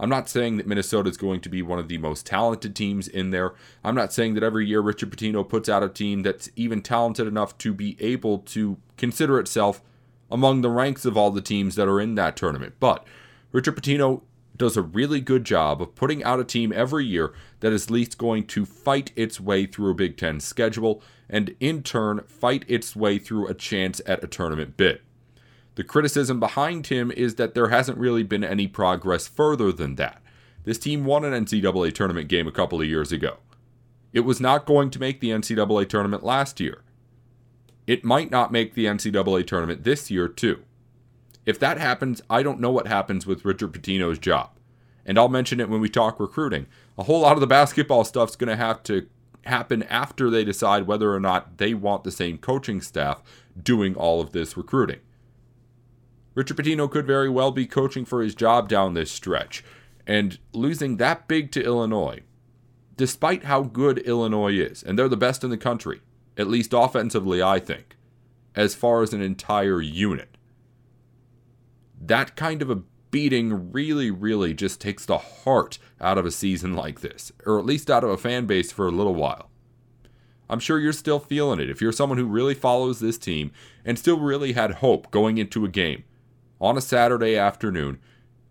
I'm 0.00 0.08
not 0.08 0.30
saying 0.30 0.56
that 0.56 0.66
Minnesota 0.66 1.10
is 1.10 1.18
going 1.18 1.40
to 1.42 1.50
be 1.50 1.60
one 1.60 1.78
of 1.78 1.88
the 1.88 1.98
most 1.98 2.24
talented 2.24 2.74
teams 2.74 3.06
in 3.06 3.30
there. 3.30 3.52
I'm 3.84 3.94
not 3.94 4.14
saying 4.14 4.32
that 4.34 4.42
every 4.42 4.66
year 4.66 4.80
Richard 4.80 5.10
Pitino 5.10 5.46
puts 5.46 5.68
out 5.68 5.82
a 5.82 5.90
team 5.90 6.22
that's 6.22 6.48
even 6.56 6.80
talented 6.80 7.26
enough 7.26 7.56
to 7.58 7.74
be 7.74 7.98
able 8.00 8.38
to 8.38 8.78
consider 8.96 9.38
itself 9.38 9.82
among 10.30 10.62
the 10.62 10.70
ranks 10.70 11.04
of 11.04 11.18
all 11.18 11.30
the 11.30 11.42
teams 11.42 11.74
that 11.74 11.86
are 11.86 12.00
in 12.00 12.14
that 12.14 12.34
tournament. 12.34 12.74
But 12.80 13.06
Richard 13.52 13.76
Pitino 13.76 14.22
does 14.56 14.76
a 14.76 14.82
really 14.82 15.20
good 15.20 15.44
job 15.44 15.82
of 15.82 15.94
putting 15.94 16.24
out 16.24 16.40
a 16.40 16.44
team 16.44 16.72
every 16.74 17.04
year 17.04 17.34
that 17.60 17.72
is 17.72 17.84
at 17.84 17.90
least 17.90 18.16
going 18.16 18.46
to 18.46 18.64
fight 18.64 19.12
its 19.16 19.38
way 19.38 19.66
through 19.66 19.90
a 19.90 19.94
Big 19.94 20.16
Ten 20.16 20.40
schedule 20.40 21.02
and 21.28 21.54
in 21.60 21.82
turn 21.82 22.20
fight 22.26 22.64
its 22.68 22.96
way 22.96 23.18
through 23.18 23.48
a 23.48 23.54
chance 23.54 24.00
at 24.06 24.24
a 24.24 24.26
tournament 24.26 24.76
bid. 24.76 25.00
The 25.80 25.84
criticism 25.84 26.38
behind 26.38 26.88
him 26.88 27.10
is 27.10 27.36
that 27.36 27.54
there 27.54 27.68
hasn't 27.68 27.96
really 27.96 28.22
been 28.22 28.44
any 28.44 28.68
progress 28.68 29.26
further 29.26 29.72
than 29.72 29.94
that. 29.94 30.20
This 30.64 30.76
team 30.76 31.06
won 31.06 31.24
an 31.24 31.46
NCAA 31.46 31.94
tournament 31.94 32.28
game 32.28 32.46
a 32.46 32.52
couple 32.52 32.82
of 32.82 32.86
years 32.86 33.12
ago. 33.12 33.38
It 34.12 34.20
was 34.20 34.42
not 34.42 34.66
going 34.66 34.90
to 34.90 34.98
make 34.98 35.20
the 35.20 35.30
NCAA 35.30 35.88
tournament 35.88 36.22
last 36.22 36.60
year. 36.60 36.82
It 37.86 38.04
might 38.04 38.30
not 38.30 38.52
make 38.52 38.74
the 38.74 38.84
NCAA 38.84 39.46
tournament 39.46 39.82
this 39.84 40.10
year, 40.10 40.28
too. 40.28 40.62
If 41.46 41.58
that 41.60 41.78
happens, 41.78 42.20
I 42.28 42.42
don't 42.42 42.60
know 42.60 42.70
what 42.70 42.86
happens 42.86 43.26
with 43.26 43.46
Richard 43.46 43.72
Pitino's 43.72 44.18
job. 44.18 44.50
And 45.06 45.18
I'll 45.18 45.30
mention 45.30 45.60
it 45.60 45.70
when 45.70 45.80
we 45.80 45.88
talk 45.88 46.20
recruiting. 46.20 46.66
A 46.98 47.04
whole 47.04 47.20
lot 47.20 47.38
of 47.38 47.40
the 47.40 47.46
basketball 47.46 48.04
stuff's 48.04 48.36
going 48.36 48.50
to 48.50 48.56
have 48.56 48.82
to 48.82 49.06
happen 49.46 49.82
after 49.84 50.28
they 50.28 50.44
decide 50.44 50.86
whether 50.86 51.14
or 51.14 51.20
not 51.20 51.56
they 51.56 51.72
want 51.72 52.04
the 52.04 52.12
same 52.12 52.36
coaching 52.36 52.82
staff 52.82 53.22
doing 53.62 53.94
all 53.94 54.20
of 54.20 54.32
this 54.32 54.58
recruiting. 54.58 55.00
Richard 56.40 56.56
Pitino 56.56 56.90
could 56.90 57.06
very 57.06 57.28
well 57.28 57.50
be 57.50 57.66
coaching 57.66 58.06
for 58.06 58.22
his 58.22 58.34
job 58.34 58.66
down 58.66 58.94
this 58.94 59.12
stretch, 59.12 59.62
and 60.06 60.38
losing 60.54 60.96
that 60.96 61.28
big 61.28 61.52
to 61.52 61.62
Illinois, 61.62 62.20
despite 62.96 63.44
how 63.44 63.60
good 63.60 63.98
Illinois 63.98 64.54
is, 64.54 64.82
and 64.82 64.98
they're 64.98 65.06
the 65.06 65.18
best 65.18 65.44
in 65.44 65.50
the 65.50 65.58
country, 65.58 66.00
at 66.38 66.48
least 66.48 66.72
offensively, 66.72 67.42
I 67.42 67.58
think, 67.58 67.94
as 68.54 68.74
far 68.74 69.02
as 69.02 69.12
an 69.12 69.20
entire 69.20 69.82
unit 69.82 70.38
that 72.00 72.36
kind 72.36 72.62
of 72.62 72.70
a 72.70 72.82
beating 73.10 73.70
really, 73.70 74.10
really 74.10 74.54
just 74.54 74.80
takes 74.80 75.04
the 75.04 75.18
heart 75.18 75.78
out 76.00 76.16
of 76.16 76.24
a 76.24 76.30
season 76.30 76.74
like 76.74 77.00
this, 77.00 77.32
or 77.44 77.58
at 77.58 77.66
least 77.66 77.90
out 77.90 78.02
of 78.02 78.08
a 78.08 78.16
fan 78.16 78.46
base 78.46 78.72
for 78.72 78.88
a 78.88 78.90
little 78.90 79.14
while. 79.14 79.50
I'm 80.48 80.60
sure 80.60 80.80
you're 80.80 80.94
still 80.94 81.18
feeling 81.18 81.60
it 81.60 81.68
if 81.68 81.82
you're 81.82 81.92
someone 81.92 82.16
who 82.16 82.24
really 82.24 82.54
follows 82.54 82.98
this 82.98 83.18
team 83.18 83.52
and 83.84 83.98
still 83.98 84.18
really 84.18 84.54
had 84.54 84.76
hope 84.76 85.10
going 85.10 85.36
into 85.36 85.66
a 85.66 85.68
game 85.68 86.04
on 86.60 86.76
a 86.76 86.80
Saturday 86.80 87.36
afternoon. 87.36 87.98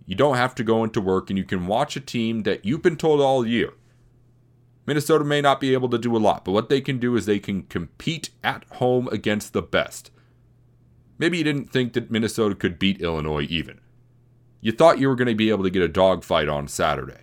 You 0.06 0.16
don't 0.16 0.38
have 0.38 0.56
to 0.56 0.63
go 0.63 0.84
into 0.84 1.01
work 1.01 1.30
and 1.30 1.38
you 1.38 1.44
can 1.44 1.68
watch 1.68 1.96
a 1.96 2.01
team 2.01 2.44
that 2.44 2.66
you've 2.66 2.82
been 2.82 2.98
told 2.98 3.22
all 3.22 3.46
year. 3.46 3.74
Minnesota 4.88 5.24
may 5.24 5.39
not 5.39 5.60
be 5.60 5.74
able 5.74 5.89
to 5.89 6.00
do 6.00 6.16
a 6.16 6.18
lot, 6.18 6.44
but 6.44 6.51
what 6.51 6.70
they 6.70 6.82
can 6.82 6.98
do 6.98 7.16
is 7.16 7.25
they 7.25 7.38
can 7.38 7.63
compete 7.63 8.32
at 8.44 8.66
home 8.74 9.08
against 9.10 9.54
the 9.54 9.62
best. 9.62 10.10
Maybe 11.20 11.38
you 11.38 11.44
didn't 11.44 11.72
think 11.72 11.94
that 11.94 12.10
Minnesota 12.10 12.56
could 12.56 12.80
beat 12.80 13.01
Illinois 13.01 13.46
even. 13.50 13.82
You 14.62 14.72
thought 14.72 15.00
you 15.00 15.08
were 15.08 15.16
going 15.16 15.28
to 15.28 15.36
be 15.36 15.51
able 15.51 15.63
to 15.63 15.70
get 15.70 15.84
a 15.84 15.88
dogfight 15.88 16.50
on 16.50 16.68
Saturday. 16.68 17.22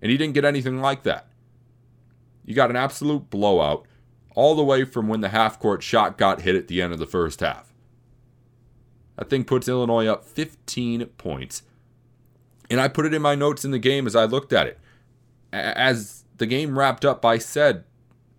And 0.00 0.12
you 0.12 0.18
didn't 0.18 0.34
get 0.34 0.44
anything 0.44 0.80
like 0.80 1.02
that. 1.02 1.26
You 2.44 2.54
got 2.54 2.70
an 2.70 2.76
absolute 2.76 3.28
blowout 3.28 3.86
all 4.36 4.54
the 4.54 4.62
way 4.62 4.84
from 4.84 5.08
when 5.08 5.20
the 5.20 5.30
half 5.30 5.58
court 5.58 5.82
shot 5.82 6.16
got 6.16 6.42
hit 6.42 6.54
at 6.54 6.68
the 6.68 6.80
end 6.80 6.92
of 6.92 7.00
the 7.00 7.06
first 7.06 7.40
half. 7.40 7.67
That 9.18 9.28
thing 9.28 9.44
puts 9.44 9.68
Illinois 9.68 10.06
up 10.06 10.24
15 10.24 11.04
points. 11.18 11.62
And 12.70 12.80
I 12.80 12.86
put 12.88 13.04
it 13.04 13.14
in 13.14 13.20
my 13.20 13.34
notes 13.34 13.64
in 13.64 13.72
the 13.72 13.78
game 13.78 14.06
as 14.06 14.14
I 14.14 14.24
looked 14.24 14.52
at 14.52 14.68
it. 14.68 14.78
As 15.52 16.24
the 16.36 16.46
game 16.46 16.78
wrapped 16.78 17.04
up, 17.04 17.24
I 17.24 17.38
said, 17.38 17.84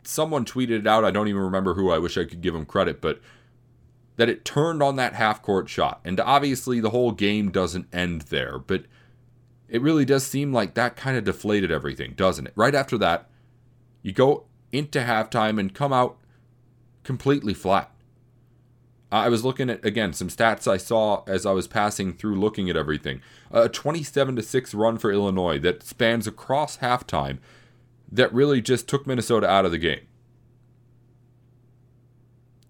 someone 0.04 0.46
tweeted 0.46 0.80
it 0.80 0.88
out. 0.88 1.04
I 1.04 1.12
don't 1.12 1.28
even 1.28 1.42
remember 1.42 1.74
who. 1.74 1.92
I 1.92 2.00
wish 2.00 2.18
I 2.18 2.24
could 2.24 2.42
give 2.42 2.56
him 2.56 2.66
credit, 2.66 3.02
but 3.02 3.20
that 4.16 4.30
it 4.30 4.46
turned 4.46 4.82
on 4.82 4.96
that 4.96 5.14
half 5.14 5.42
court 5.42 5.68
shot. 5.68 6.00
And 6.06 6.20
obviously, 6.20 6.80
the 6.80 6.92
whole 6.92 7.12
game 7.12 7.52
doesn't 7.52 7.94
end 7.94 8.22
there, 8.24 8.58
but 8.58 8.86
it 9.68 9.82
really 9.82 10.06
does 10.06 10.26
seem 10.26 10.54
like 10.54 10.76
that 10.76 10.96
kind 10.96 11.18
of 11.18 11.26
deflated 11.26 11.72
everything, 11.72 12.14
doesn't 12.16 12.48
it? 12.48 12.54
Right 12.56 12.76
after 12.76 12.98
that, 13.00 13.30
you 14.02 14.12
go 14.12 14.46
into 14.72 15.00
halftime 15.00 15.60
and 15.60 15.74
come 15.74 15.92
out 15.92 16.18
completely 17.04 17.54
flat. 17.54 17.92
I 19.12 19.30
was 19.30 19.44
looking 19.44 19.70
at 19.70 19.84
again 19.84 20.14
some 20.14 20.28
stats 20.28 20.68
I 20.68 20.78
saw 20.78 21.24
as 21.26 21.46
I 21.46 21.52
was 21.52 21.68
passing 21.68 22.14
through 22.14 22.40
looking 22.40 22.70
at 22.70 22.78
everything. 22.78 23.22
A 23.52 23.68
27 23.68 24.36
to 24.36 24.44
6 24.44 24.74
run 24.74 24.98
for 24.98 25.12
Illinois 25.12 25.58
that 25.60 25.84
spans 25.84 26.28
across 26.28 26.78
halftime 26.78 27.40
that 28.12 28.34
really 28.34 28.62
just 28.62 28.88
took 28.88 29.08
Minnesota 29.08 29.48
out 29.48 29.66
of 29.66 29.72
the 29.72 29.78
game. 29.78 30.02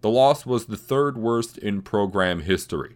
The 0.01 0.09
loss 0.09 0.45
was 0.45 0.65
the 0.65 0.77
third 0.77 1.17
worst 1.17 1.57
in 1.57 1.81
program 1.81 2.41
history. 2.41 2.95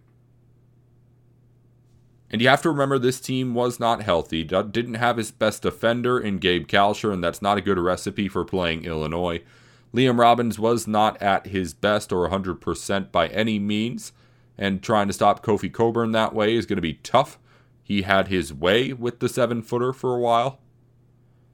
And 2.30 2.40
you 2.40 2.48
have 2.48 2.62
to 2.62 2.70
remember 2.70 2.98
this 2.98 3.20
team 3.20 3.54
was 3.54 3.78
not 3.78 4.02
healthy, 4.02 4.42
didn't 4.42 4.94
have 4.94 5.18
his 5.18 5.30
best 5.30 5.62
defender 5.62 6.18
in 6.18 6.38
Gabe 6.38 6.66
Kalscheur, 6.66 7.12
and 7.12 7.22
that's 7.22 7.42
not 7.42 7.58
a 7.58 7.60
good 7.60 7.78
recipe 7.78 8.26
for 8.28 8.44
playing 8.44 8.84
Illinois. 8.84 9.42
Liam 9.94 10.18
Robbins 10.18 10.58
was 10.58 10.88
not 10.88 11.20
at 11.22 11.46
his 11.46 11.72
best 11.72 12.12
or 12.12 12.28
100% 12.28 13.12
by 13.12 13.28
any 13.28 13.60
means, 13.60 14.12
and 14.58 14.82
trying 14.82 15.06
to 15.06 15.12
stop 15.12 15.44
Kofi 15.44 15.72
Cockburn 15.72 16.10
that 16.10 16.34
way 16.34 16.56
is 16.56 16.66
going 16.66 16.78
to 16.78 16.82
be 16.82 16.94
tough. 16.94 17.38
He 17.80 18.02
had 18.02 18.26
his 18.26 18.52
way 18.52 18.92
with 18.92 19.20
the 19.20 19.28
seven 19.28 19.62
footer 19.62 19.92
for 19.92 20.16
a 20.16 20.20
while. 20.20 20.58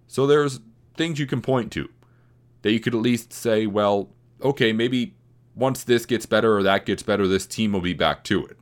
So 0.07 0.27
there's 0.27 0.61
things 0.97 1.19
you 1.19 1.27
can 1.27 1.43
point 1.43 1.71
to 1.73 1.91
that 2.63 2.73
you 2.73 2.81
could 2.81 2.95
at 2.95 3.03
least 3.03 3.33
say, 3.33 3.67
well, 3.67 4.09
okay, 4.43 4.73
maybe 4.73 5.15
once 5.55 5.85
this 5.85 6.07
gets 6.07 6.25
better 6.25 6.57
or 6.57 6.63
that 6.63 6.87
gets 6.87 7.03
better, 7.03 7.29
this 7.29 7.47
team 7.47 7.73
will 7.73 7.81
be 7.81 7.93
back 7.93 8.25
to 8.25 8.47
it. 8.47 8.57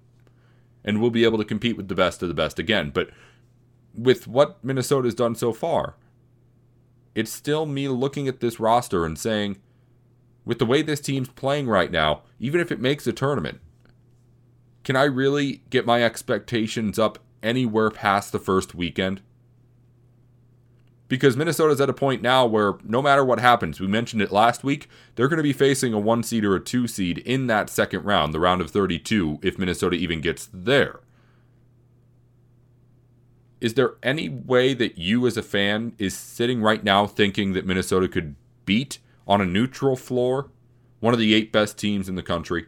And 0.84 1.00
we'll 1.00 1.10
be 1.10 1.24
able 1.24 1.38
to 1.38 1.44
compete 1.44 1.76
with 1.76 1.86
the 1.86 1.94
best 1.94 2.20
of 2.22 2.28
the 2.28 2.34
best 2.34 2.58
again. 2.58 2.90
But 2.90 3.10
with 3.94 4.26
what 4.26 4.62
Minnesota's 4.64 5.14
done 5.14 5.36
so 5.36 5.52
far, 5.52 5.94
it's 7.14 7.32
still 7.32 7.66
me 7.66 7.86
looking 7.88 8.26
at 8.26 8.40
this 8.40 8.58
roster 8.58 9.04
and 9.04 9.16
saying, 9.18 9.58
with 10.48 10.58
the 10.58 10.66
way 10.66 10.80
this 10.80 10.98
team's 10.98 11.28
playing 11.28 11.68
right 11.68 11.90
now, 11.90 12.22
even 12.40 12.58
if 12.58 12.72
it 12.72 12.80
makes 12.80 13.06
a 13.06 13.12
tournament, 13.12 13.60
can 14.82 14.96
I 14.96 15.04
really 15.04 15.60
get 15.68 15.84
my 15.84 16.02
expectations 16.02 16.98
up 16.98 17.18
anywhere 17.42 17.90
past 17.90 18.32
the 18.32 18.38
first 18.38 18.74
weekend? 18.74 19.20
Because 21.06 21.36
Minnesota's 21.36 21.82
at 21.82 21.90
a 21.90 21.94
point 21.94 22.22
now 22.22 22.46
where 22.46 22.78
no 22.82 23.02
matter 23.02 23.22
what 23.22 23.40
happens, 23.40 23.78
we 23.78 23.86
mentioned 23.86 24.22
it 24.22 24.32
last 24.32 24.64
week, 24.64 24.88
they're 25.16 25.28
going 25.28 25.36
to 25.36 25.42
be 25.42 25.52
facing 25.52 25.92
a 25.92 25.98
one 25.98 26.22
seed 26.22 26.46
or 26.46 26.56
a 26.56 26.60
two 26.60 26.86
seed 26.88 27.18
in 27.18 27.46
that 27.48 27.68
second 27.68 28.06
round, 28.06 28.32
the 28.32 28.40
round 28.40 28.62
of 28.62 28.70
32, 28.70 29.40
if 29.42 29.58
Minnesota 29.58 29.96
even 29.96 30.22
gets 30.22 30.48
there. 30.50 31.00
Is 33.60 33.74
there 33.74 33.96
any 34.02 34.30
way 34.30 34.72
that 34.72 34.96
you 34.96 35.26
as 35.26 35.36
a 35.36 35.42
fan 35.42 35.92
is 35.98 36.16
sitting 36.16 36.62
right 36.62 36.82
now 36.82 37.06
thinking 37.06 37.52
that 37.52 37.66
Minnesota 37.66 38.08
could 38.08 38.34
beat 38.64 38.98
on 39.28 39.40
a 39.40 39.46
neutral 39.46 39.94
floor, 39.94 40.50
one 41.00 41.12
of 41.12 41.20
the 41.20 41.34
eight 41.34 41.52
best 41.52 41.78
teams 41.78 42.08
in 42.08 42.16
the 42.16 42.22
country. 42.22 42.66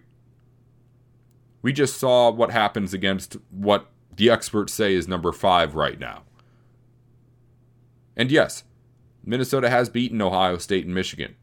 We 1.63 1.73
just 1.73 1.97
saw 1.97 2.31
what 2.31 2.51
happens 2.51 2.95
against 2.95 3.37
what 3.51 3.91
the 4.15 4.31
experts 4.31 4.73
say 4.73 4.95
is 4.95 5.09
number 5.09 5.33
five 5.33 5.75
right 5.75 5.99
now. 5.99 6.23
And 8.17 8.31
yes, 8.31 8.65
Minnesota 9.25 9.71
has 9.71 9.89
beaten 9.89 10.21
Ohio 10.21 10.59
State 10.59 10.85
and 10.85 10.95
Michigan. 10.95 11.37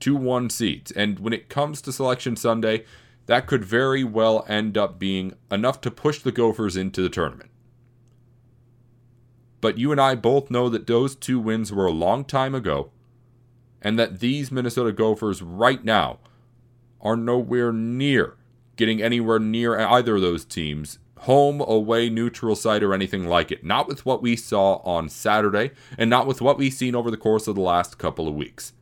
2 0.00 0.14
1 0.14 0.50
seeds. 0.50 0.90
And 0.92 1.18
when 1.18 1.32
it 1.32 1.48
comes 1.48 1.80
to 1.82 1.92
Selection 1.92 2.36
Sunday, 2.36 2.84
that 3.26 3.46
could 3.46 3.64
very 3.64 4.04
well 4.04 4.44
end 4.48 4.76
up 4.76 4.98
being 4.98 5.34
enough 5.50 5.80
to 5.82 5.90
push 5.90 6.20
the 6.20 6.32
Gophers 6.32 6.76
into 6.76 7.02
the 7.02 7.08
tournament. 7.08 7.50
But 9.60 9.78
you 9.78 9.90
and 9.90 10.00
I 10.00 10.14
both 10.14 10.50
know 10.50 10.68
that 10.68 10.86
those 10.86 11.16
two 11.16 11.40
wins 11.40 11.72
were 11.72 11.86
a 11.86 11.92
long 11.92 12.24
time 12.24 12.54
ago, 12.54 12.90
and 13.86 14.00
that 14.00 14.18
these 14.18 14.50
Minnesota 14.50 14.90
Gophers 14.90 15.40
right 15.40 15.84
now 15.84 16.18
are 17.00 17.16
nowhere 17.16 17.72
near 17.72 18.34
getting 18.74 19.00
anywhere 19.00 19.38
near 19.38 19.78
either 19.78 20.16
of 20.16 20.22
those 20.22 20.44
teams 20.44 20.98
home, 21.18 21.60
away, 21.60 22.10
neutral 22.10 22.56
site, 22.56 22.82
or 22.82 22.92
anything 22.92 23.26
like 23.26 23.52
it. 23.52 23.62
Not 23.64 23.86
with 23.86 24.04
what 24.04 24.22
we 24.22 24.34
saw 24.34 24.78
on 24.78 25.08
Saturday, 25.08 25.70
and 25.96 26.10
not 26.10 26.26
with 26.26 26.40
what 26.40 26.58
we've 26.58 26.72
seen 26.72 26.96
over 26.96 27.12
the 27.12 27.16
course 27.16 27.46
of 27.46 27.54
the 27.54 27.60
last 27.60 27.96
couple 27.96 28.26
of 28.26 28.34
weeks. 28.34 28.72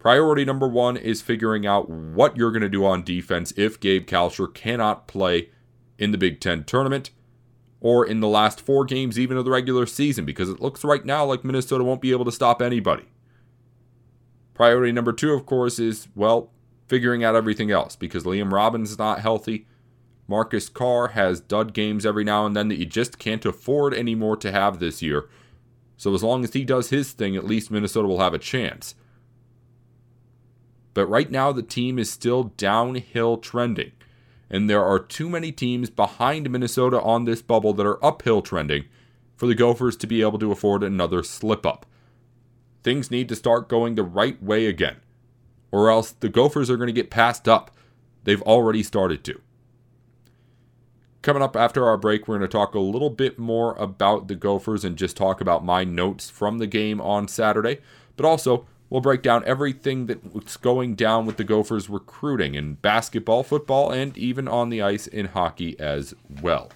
Priority 0.00 0.44
number 0.44 0.66
one 0.66 0.96
is 0.96 1.22
figuring 1.22 1.64
out 1.64 1.88
what 1.88 2.36
you're 2.36 2.50
going 2.50 2.62
to 2.62 2.68
do 2.68 2.84
on 2.84 3.04
defense 3.04 3.52
if 3.56 3.78
Gabe 3.78 4.04
Kalscheur 4.04 4.52
cannot 4.52 5.06
play 5.06 5.50
in 5.96 6.10
the 6.10 6.18
Big 6.18 6.40
Ten 6.40 6.64
tournament 6.64 7.10
or 7.80 8.04
in 8.04 8.18
the 8.18 8.26
last 8.26 8.60
four 8.60 8.84
games, 8.84 9.16
even 9.16 9.36
of 9.36 9.44
the 9.44 9.52
regular 9.52 9.86
season, 9.86 10.24
because 10.24 10.50
it 10.50 10.60
looks 10.60 10.82
right 10.82 11.04
now 11.04 11.24
like 11.24 11.44
Minnesota 11.44 11.84
won't 11.84 12.00
be 12.00 12.10
able 12.10 12.24
to 12.24 12.32
stop 12.32 12.60
anybody. 12.60 13.04
Priority 14.58 14.90
number 14.90 15.12
two, 15.12 15.34
of 15.34 15.46
course, 15.46 15.78
is, 15.78 16.08
well, 16.16 16.50
figuring 16.88 17.22
out 17.22 17.36
everything 17.36 17.70
else 17.70 17.94
because 17.94 18.24
Liam 18.24 18.50
Robbins 18.50 18.90
is 18.90 18.98
not 18.98 19.20
healthy. 19.20 19.68
Marcus 20.26 20.68
Carr 20.68 21.08
has 21.10 21.40
dud 21.40 21.72
games 21.72 22.04
every 22.04 22.24
now 22.24 22.44
and 22.44 22.56
then 22.56 22.66
that 22.66 22.78
you 22.78 22.84
just 22.84 23.20
can't 23.20 23.46
afford 23.46 23.94
anymore 23.94 24.36
to 24.38 24.50
have 24.50 24.80
this 24.80 25.00
year. 25.00 25.28
So 25.96 26.12
as 26.12 26.24
long 26.24 26.42
as 26.42 26.54
he 26.54 26.64
does 26.64 26.90
his 26.90 27.12
thing, 27.12 27.36
at 27.36 27.46
least 27.46 27.70
Minnesota 27.70 28.08
will 28.08 28.18
have 28.18 28.34
a 28.34 28.38
chance. 28.38 28.96
But 30.92 31.06
right 31.06 31.30
now, 31.30 31.52
the 31.52 31.62
team 31.62 31.96
is 31.96 32.10
still 32.10 32.52
downhill 32.56 33.36
trending. 33.36 33.92
And 34.50 34.68
there 34.68 34.84
are 34.84 34.98
too 34.98 35.30
many 35.30 35.52
teams 35.52 35.88
behind 35.88 36.50
Minnesota 36.50 37.00
on 37.00 37.26
this 37.26 37.42
bubble 37.42 37.74
that 37.74 37.86
are 37.86 38.04
uphill 38.04 38.42
trending 38.42 38.86
for 39.36 39.46
the 39.46 39.54
Gophers 39.54 39.96
to 39.98 40.08
be 40.08 40.20
able 40.20 40.40
to 40.40 40.50
afford 40.50 40.82
another 40.82 41.22
slip 41.22 41.64
up. 41.64 41.86
Things 42.82 43.10
need 43.10 43.28
to 43.28 43.36
start 43.36 43.68
going 43.68 43.94
the 43.94 44.02
right 44.02 44.42
way 44.42 44.66
again, 44.66 44.96
or 45.70 45.90
else 45.90 46.12
the 46.12 46.28
Gophers 46.28 46.70
are 46.70 46.76
going 46.76 46.88
to 46.88 46.92
get 46.92 47.10
passed 47.10 47.48
up. 47.48 47.70
They've 48.24 48.42
already 48.42 48.82
started 48.82 49.24
to. 49.24 49.40
Coming 51.20 51.42
up 51.42 51.56
after 51.56 51.86
our 51.86 51.96
break, 51.96 52.28
we're 52.28 52.38
going 52.38 52.48
to 52.48 52.52
talk 52.52 52.74
a 52.74 52.80
little 52.80 53.10
bit 53.10 53.38
more 53.38 53.74
about 53.74 54.28
the 54.28 54.36
Gophers 54.36 54.84
and 54.84 54.96
just 54.96 55.16
talk 55.16 55.40
about 55.40 55.64
my 55.64 55.82
notes 55.82 56.30
from 56.30 56.58
the 56.58 56.66
game 56.66 57.00
on 57.00 57.26
Saturday. 57.26 57.78
But 58.16 58.24
also, 58.24 58.66
we'll 58.88 59.00
break 59.00 59.22
down 59.22 59.44
everything 59.44 60.06
that's 60.06 60.56
going 60.56 60.94
down 60.94 61.26
with 61.26 61.36
the 61.36 61.44
Gophers 61.44 61.90
recruiting 61.90 62.54
in 62.54 62.74
basketball, 62.74 63.42
football, 63.42 63.90
and 63.90 64.16
even 64.16 64.46
on 64.46 64.68
the 64.68 64.80
ice 64.80 65.06
in 65.06 65.26
hockey 65.26 65.78
as 65.80 66.14
well. 66.40 66.70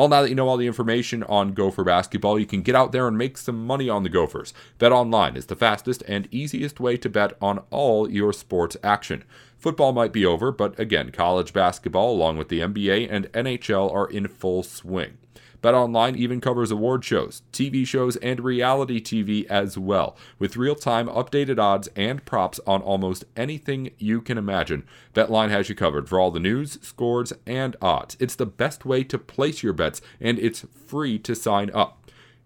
Well, 0.00 0.08
now 0.08 0.22
that 0.22 0.30
you 0.30 0.34
know 0.34 0.48
all 0.48 0.56
the 0.56 0.66
information 0.66 1.24
on 1.24 1.52
Gopher 1.52 1.84
basketball, 1.84 2.38
you 2.38 2.46
can 2.46 2.62
get 2.62 2.74
out 2.74 2.90
there 2.90 3.06
and 3.06 3.18
make 3.18 3.36
some 3.36 3.66
money 3.66 3.90
on 3.90 4.02
the 4.02 4.08
Gophers. 4.08 4.54
Bet 4.78 4.92
online 4.92 5.36
is 5.36 5.44
the 5.44 5.54
fastest 5.54 6.02
and 6.08 6.26
easiest 6.30 6.80
way 6.80 6.96
to 6.96 7.10
bet 7.10 7.34
on 7.38 7.58
all 7.68 8.10
your 8.10 8.32
sports 8.32 8.78
action. 8.82 9.24
Football 9.58 9.92
might 9.92 10.14
be 10.14 10.24
over, 10.24 10.52
but 10.52 10.80
again, 10.80 11.10
college 11.10 11.52
basketball, 11.52 12.12
along 12.12 12.38
with 12.38 12.48
the 12.48 12.60
NBA 12.60 13.08
and 13.10 13.30
NHL, 13.34 13.92
are 13.92 14.08
in 14.08 14.26
full 14.26 14.62
swing. 14.62 15.18
BetOnline 15.62 16.16
even 16.16 16.40
covers 16.40 16.70
award 16.70 17.04
shows, 17.04 17.42
TV 17.52 17.86
shows, 17.86 18.16
and 18.16 18.40
reality 18.40 19.00
TV 19.00 19.46
as 19.46 19.76
well, 19.76 20.16
with 20.38 20.56
real 20.56 20.74
time 20.74 21.08
updated 21.08 21.58
odds 21.58 21.88
and 21.94 22.24
props 22.24 22.60
on 22.66 22.82
almost 22.82 23.24
anything 23.36 23.90
you 23.98 24.20
can 24.20 24.38
imagine. 24.38 24.86
BetLine 25.14 25.50
has 25.50 25.68
you 25.68 25.74
covered 25.74 26.08
for 26.08 26.18
all 26.18 26.30
the 26.30 26.40
news, 26.40 26.78
scores, 26.82 27.32
and 27.46 27.76
odds. 27.82 28.16
It's 28.18 28.36
the 28.36 28.46
best 28.46 28.84
way 28.84 29.04
to 29.04 29.18
place 29.18 29.62
your 29.62 29.72
bets, 29.72 30.00
and 30.20 30.38
it's 30.38 30.64
free 30.86 31.18
to 31.20 31.34
sign 31.34 31.70
up. 31.74 31.98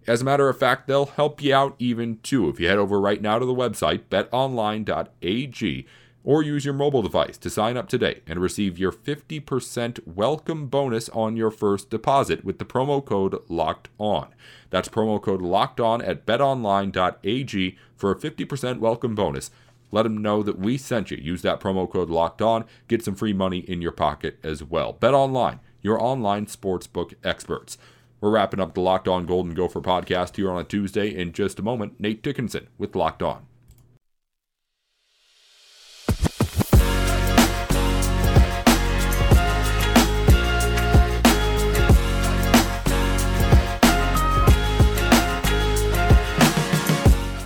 As 0.06 0.20
a 0.20 0.24
matter 0.24 0.48
of 0.48 0.58
fact, 0.58 0.86
they'll 0.86 1.06
help 1.06 1.42
you 1.42 1.54
out 1.54 1.76
even 1.78 2.18
too. 2.18 2.48
If 2.48 2.60
you 2.60 2.68
head 2.68 2.78
over 2.78 3.00
right 3.00 3.22
now 3.22 3.38
to 3.38 3.46
the 3.46 3.54
website, 3.54 4.02
betonline.ag, 4.10 5.86
or 6.24 6.42
use 6.42 6.64
your 6.64 6.74
mobile 6.74 7.02
device 7.02 7.36
to 7.36 7.50
sign 7.50 7.76
up 7.76 7.88
today 7.88 8.22
and 8.26 8.40
receive 8.40 8.78
your 8.78 8.90
50% 8.90 10.00
welcome 10.06 10.66
bonus 10.66 11.10
on 11.10 11.36
your 11.36 11.50
first 11.50 11.90
deposit 11.90 12.44
with 12.44 12.58
the 12.58 12.64
promo 12.64 13.04
code 13.04 13.38
locked 13.48 13.90
on. 13.98 14.34
That's 14.70 14.88
promo 14.88 15.22
code 15.22 15.42
locked 15.42 15.78
on 15.78 16.00
at 16.00 16.26
betonline.ag 16.26 17.78
for 17.94 18.10
a 18.10 18.16
50% 18.16 18.78
welcome 18.78 19.14
bonus. 19.14 19.50
Let 19.92 20.04
them 20.04 20.18
know 20.18 20.42
that 20.42 20.58
we 20.58 20.78
sent 20.78 21.10
you. 21.10 21.18
Use 21.18 21.42
that 21.42 21.60
promo 21.60 21.88
code 21.88 22.10
locked 22.10 22.42
on, 22.42 22.64
get 22.88 23.04
some 23.04 23.14
free 23.14 23.34
money 23.34 23.58
in 23.58 23.82
your 23.82 23.92
pocket 23.92 24.38
as 24.42 24.64
well. 24.64 24.94
Bet 24.94 25.14
online, 25.14 25.60
your 25.82 26.02
online 26.02 26.46
sportsbook 26.46 27.14
experts. 27.22 27.78
We're 28.20 28.30
wrapping 28.30 28.58
up 28.58 28.72
the 28.72 28.80
Locked 28.80 29.06
On 29.06 29.26
Golden 29.26 29.52
Gopher 29.52 29.82
podcast 29.82 30.36
here 30.36 30.50
on 30.50 30.58
a 30.58 30.64
Tuesday. 30.64 31.14
In 31.14 31.32
just 31.32 31.58
a 31.58 31.62
moment, 31.62 32.00
Nate 32.00 32.22
Dickinson 32.22 32.68
with 32.78 32.96
Locked 32.96 33.22
On. 33.22 33.44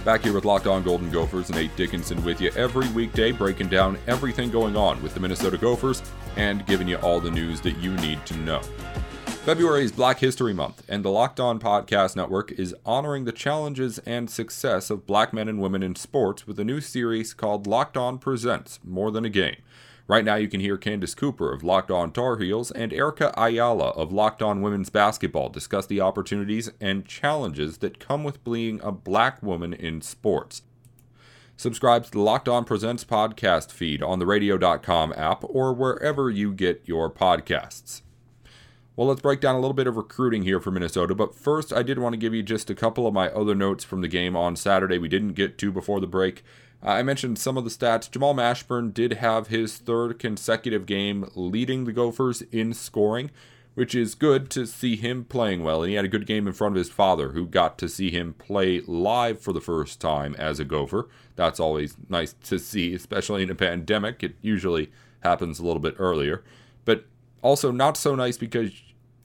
Back 0.08 0.22
here 0.22 0.32
with 0.32 0.46
Locked 0.46 0.66
On 0.66 0.82
Golden 0.82 1.10
Gophers, 1.10 1.50
and 1.50 1.58
Nate 1.58 1.76
Dickinson 1.76 2.24
with 2.24 2.40
you 2.40 2.50
every 2.52 2.88
weekday, 2.92 3.30
breaking 3.30 3.68
down 3.68 3.98
everything 4.06 4.50
going 4.50 4.74
on 4.74 5.02
with 5.02 5.12
the 5.12 5.20
Minnesota 5.20 5.58
Gophers 5.58 6.00
and 6.36 6.64
giving 6.64 6.88
you 6.88 6.96
all 6.96 7.20
the 7.20 7.30
news 7.30 7.60
that 7.60 7.76
you 7.76 7.94
need 7.96 8.24
to 8.24 8.34
know. 8.38 8.60
February 9.44 9.84
is 9.84 9.92
Black 9.92 10.18
History 10.18 10.54
Month, 10.54 10.82
and 10.88 11.04
the 11.04 11.10
Locked 11.10 11.40
On 11.40 11.60
Podcast 11.60 12.16
Network 12.16 12.50
is 12.52 12.74
honoring 12.86 13.26
the 13.26 13.32
challenges 13.32 13.98
and 14.06 14.30
success 14.30 14.88
of 14.88 15.06
black 15.06 15.34
men 15.34 15.46
and 15.46 15.60
women 15.60 15.82
in 15.82 15.94
sports 15.94 16.46
with 16.46 16.58
a 16.58 16.64
new 16.64 16.80
series 16.80 17.34
called 17.34 17.66
Locked 17.66 17.98
On 17.98 18.16
Presents 18.16 18.80
More 18.82 19.10
Than 19.10 19.26
a 19.26 19.28
Game. 19.28 19.56
Right 20.08 20.24
now, 20.24 20.36
you 20.36 20.48
can 20.48 20.60
hear 20.60 20.78
Candace 20.78 21.14
Cooper 21.14 21.52
of 21.52 21.62
Locked 21.62 21.90
On 21.90 22.10
Tar 22.10 22.38
Heels 22.38 22.70
and 22.70 22.94
Erica 22.94 23.34
Ayala 23.36 23.90
of 23.90 24.10
Locked 24.10 24.40
On 24.40 24.62
Women's 24.62 24.88
Basketball 24.88 25.50
discuss 25.50 25.86
the 25.86 26.00
opportunities 26.00 26.70
and 26.80 27.04
challenges 27.04 27.78
that 27.78 27.98
come 27.98 28.24
with 28.24 28.42
being 28.42 28.80
a 28.82 28.90
black 28.90 29.42
woman 29.42 29.74
in 29.74 30.00
sports. 30.00 30.62
Subscribe 31.58 32.04
to 32.04 32.10
the 32.10 32.20
Locked 32.20 32.48
On 32.48 32.64
Presents 32.64 33.04
podcast 33.04 33.70
feed 33.70 34.02
on 34.02 34.18
the 34.18 34.24
radio.com 34.24 35.12
app 35.14 35.44
or 35.44 35.74
wherever 35.74 36.30
you 36.30 36.54
get 36.54 36.80
your 36.86 37.10
podcasts. 37.10 38.00
Well, 38.98 39.06
let's 39.06 39.20
break 39.20 39.40
down 39.40 39.54
a 39.54 39.60
little 39.60 39.74
bit 39.74 39.86
of 39.86 39.96
recruiting 39.96 40.42
here 40.42 40.58
for 40.58 40.72
Minnesota. 40.72 41.14
But 41.14 41.32
first, 41.32 41.72
I 41.72 41.84
did 41.84 42.00
want 42.00 42.14
to 42.14 42.18
give 42.18 42.34
you 42.34 42.42
just 42.42 42.68
a 42.68 42.74
couple 42.74 43.06
of 43.06 43.14
my 43.14 43.28
other 43.28 43.54
notes 43.54 43.84
from 43.84 44.00
the 44.00 44.08
game 44.08 44.34
on 44.34 44.56
Saturday 44.56 44.98
we 44.98 45.06
didn't 45.06 45.34
get 45.34 45.56
to 45.58 45.70
before 45.70 46.00
the 46.00 46.08
break. 46.08 46.42
Uh, 46.84 46.88
I 46.88 47.04
mentioned 47.04 47.38
some 47.38 47.56
of 47.56 47.62
the 47.62 47.70
stats. 47.70 48.10
Jamal 48.10 48.34
Mashburn 48.34 48.92
did 48.92 49.12
have 49.12 49.46
his 49.46 49.76
third 49.76 50.18
consecutive 50.18 50.84
game 50.84 51.30
leading 51.36 51.84
the 51.84 51.92
Gophers 51.92 52.42
in 52.50 52.74
scoring, 52.74 53.30
which 53.74 53.94
is 53.94 54.16
good 54.16 54.50
to 54.50 54.66
see 54.66 54.96
him 54.96 55.24
playing 55.24 55.62
well. 55.62 55.84
And 55.84 55.90
he 55.90 55.94
had 55.94 56.04
a 56.04 56.08
good 56.08 56.26
game 56.26 56.48
in 56.48 56.52
front 56.52 56.74
of 56.74 56.78
his 56.78 56.90
father, 56.90 57.28
who 57.28 57.46
got 57.46 57.78
to 57.78 57.88
see 57.88 58.10
him 58.10 58.34
play 58.34 58.80
live 58.80 59.40
for 59.40 59.52
the 59.52 59.60
first 59.60 60.00
time 60.00 60.34
as 60.40 60.58
a 60.58 60.64
Gopher. 60.64 61.08
That's 61.36 61.60
always 61.60 61.94
nice 62.08 62.32
to 62.42 62.58
see, 62.58 62.94
especially 62.94 63.44
in 63.44 63.50
a 63.50 63.54
pandemic. 63.54 64.24
It 64.24 64.34
usually 64.42 64.90
happens 65.20 65.60
a 65.60 65.64
little 65.64 65.78
bit 65.78 65.94
earlier. 66.00 66.42
But 66.84 67.04
also 67.42 67.70
not 67.70 67.96
so 67.96 68.16
nice 68.16 68.36
because 68.36 68.72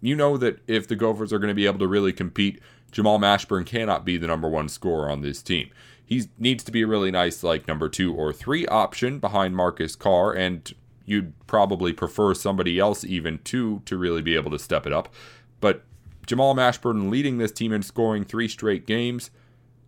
you 0.03 0.15
know 0.15 0.38
that 0.38 0.60
if 0.67 0.88
the 0.88 0.95
Gophers 0.95 1.33
are 1.33 1.39
going 1.39 1.50
to 1.50 1.55
be 1.55 1.65
able 1.65 1.79
to 1.79 1.88
really 1.88 2.13
compete, 2.13 2.60
Jamal 2.91 3.19
Mashburn 3.19 3.65
cannot 3.65 4.05
be 4.05 4.17
the 4.17 4.27
number 4.27 4.48
one 4.48 4.69
scorer 4.69 5.10
on 5.10 5.22
this 5.22 5.41
team 5.41 5.69
he 6.05 6.24
needs 6.38 6.63
to 6.63 6.72
be 6.72 6.81
a 6.81 6.88
really 6.88 7.12
nice 7.12 7.43
like 7.43 7.67
number 7.67 7.89
two 7.89 8.13
or 8.13 8.33
three 8.33 8.65
option 8.67 9.19
behind 9.19 9.55
Marcus 9.55 9.95
Carr, 9.95 10.33
and 10.33 10.74
you'd 11.05 11.33
probably 11.48 11.93
prefer 11.93 12.33
somebody 12.33 12.79
else 12.79 13.03
even 13.03 13.39
two 13.43 13.81
to 13.86 13.98
really 13.98 14.22
be 14.22 14.36
able 14.36 14.51
to 14.51 14.60
step 14.60 14.86
it 14.86 14.93
up. 14.93 15.13
But 15.60 15.83
Jamal 16.25 16.55
Mashburn 16.55 17.10
leading 17.10 17.38
this 17.38 17.51
team 17.51 17.72
in 17.72 17.83
scoring 17.83 18.24
three 18.25 18.48
straight 18.48 18.86
games. 18.86 19.31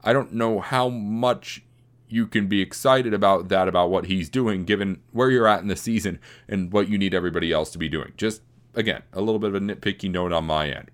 I 0.04 0.14
don't 0.14 0.34
know 0.34 0.60
how 0.60 0.90
much 0.90 1.64
you 2.08 2.28
can 2.28 2.48
be 2.48 2.62
excited 2.62 3.14
about 3.14 3.50
that, 3.50 3.68
about 3.68 3.90
what 3.90 4.06
he's 4.06 4.30
doing, 4.30 4.64
given 4.64 5.02
where 5.12 5.32
you're 5.32 5.48
at 5.48 5.62
in 5.62 5.68
the 5.68 5.76
season 5.76 6.20
and 6.48 6.72
what 6.72 6.88
you 6.88 6.98
need 6.98 7.14
everybody 7.14 7.52
else 7.52 7.72
to 7.72 7.78
be 7.78 7.90
doing. 7.90 8.14
Just, 8.16 8.42
again, 8.76 9.04
a 9.14 9.22
little 9.22 9.40
bit 9.40 9.50
of 9.50 9.56
a 9.56 9.60
nitpicky 9.60 10.10
note 10.10 10.32
on 10.32 10.46
my 10.46 10.70
end. 10.70 10.92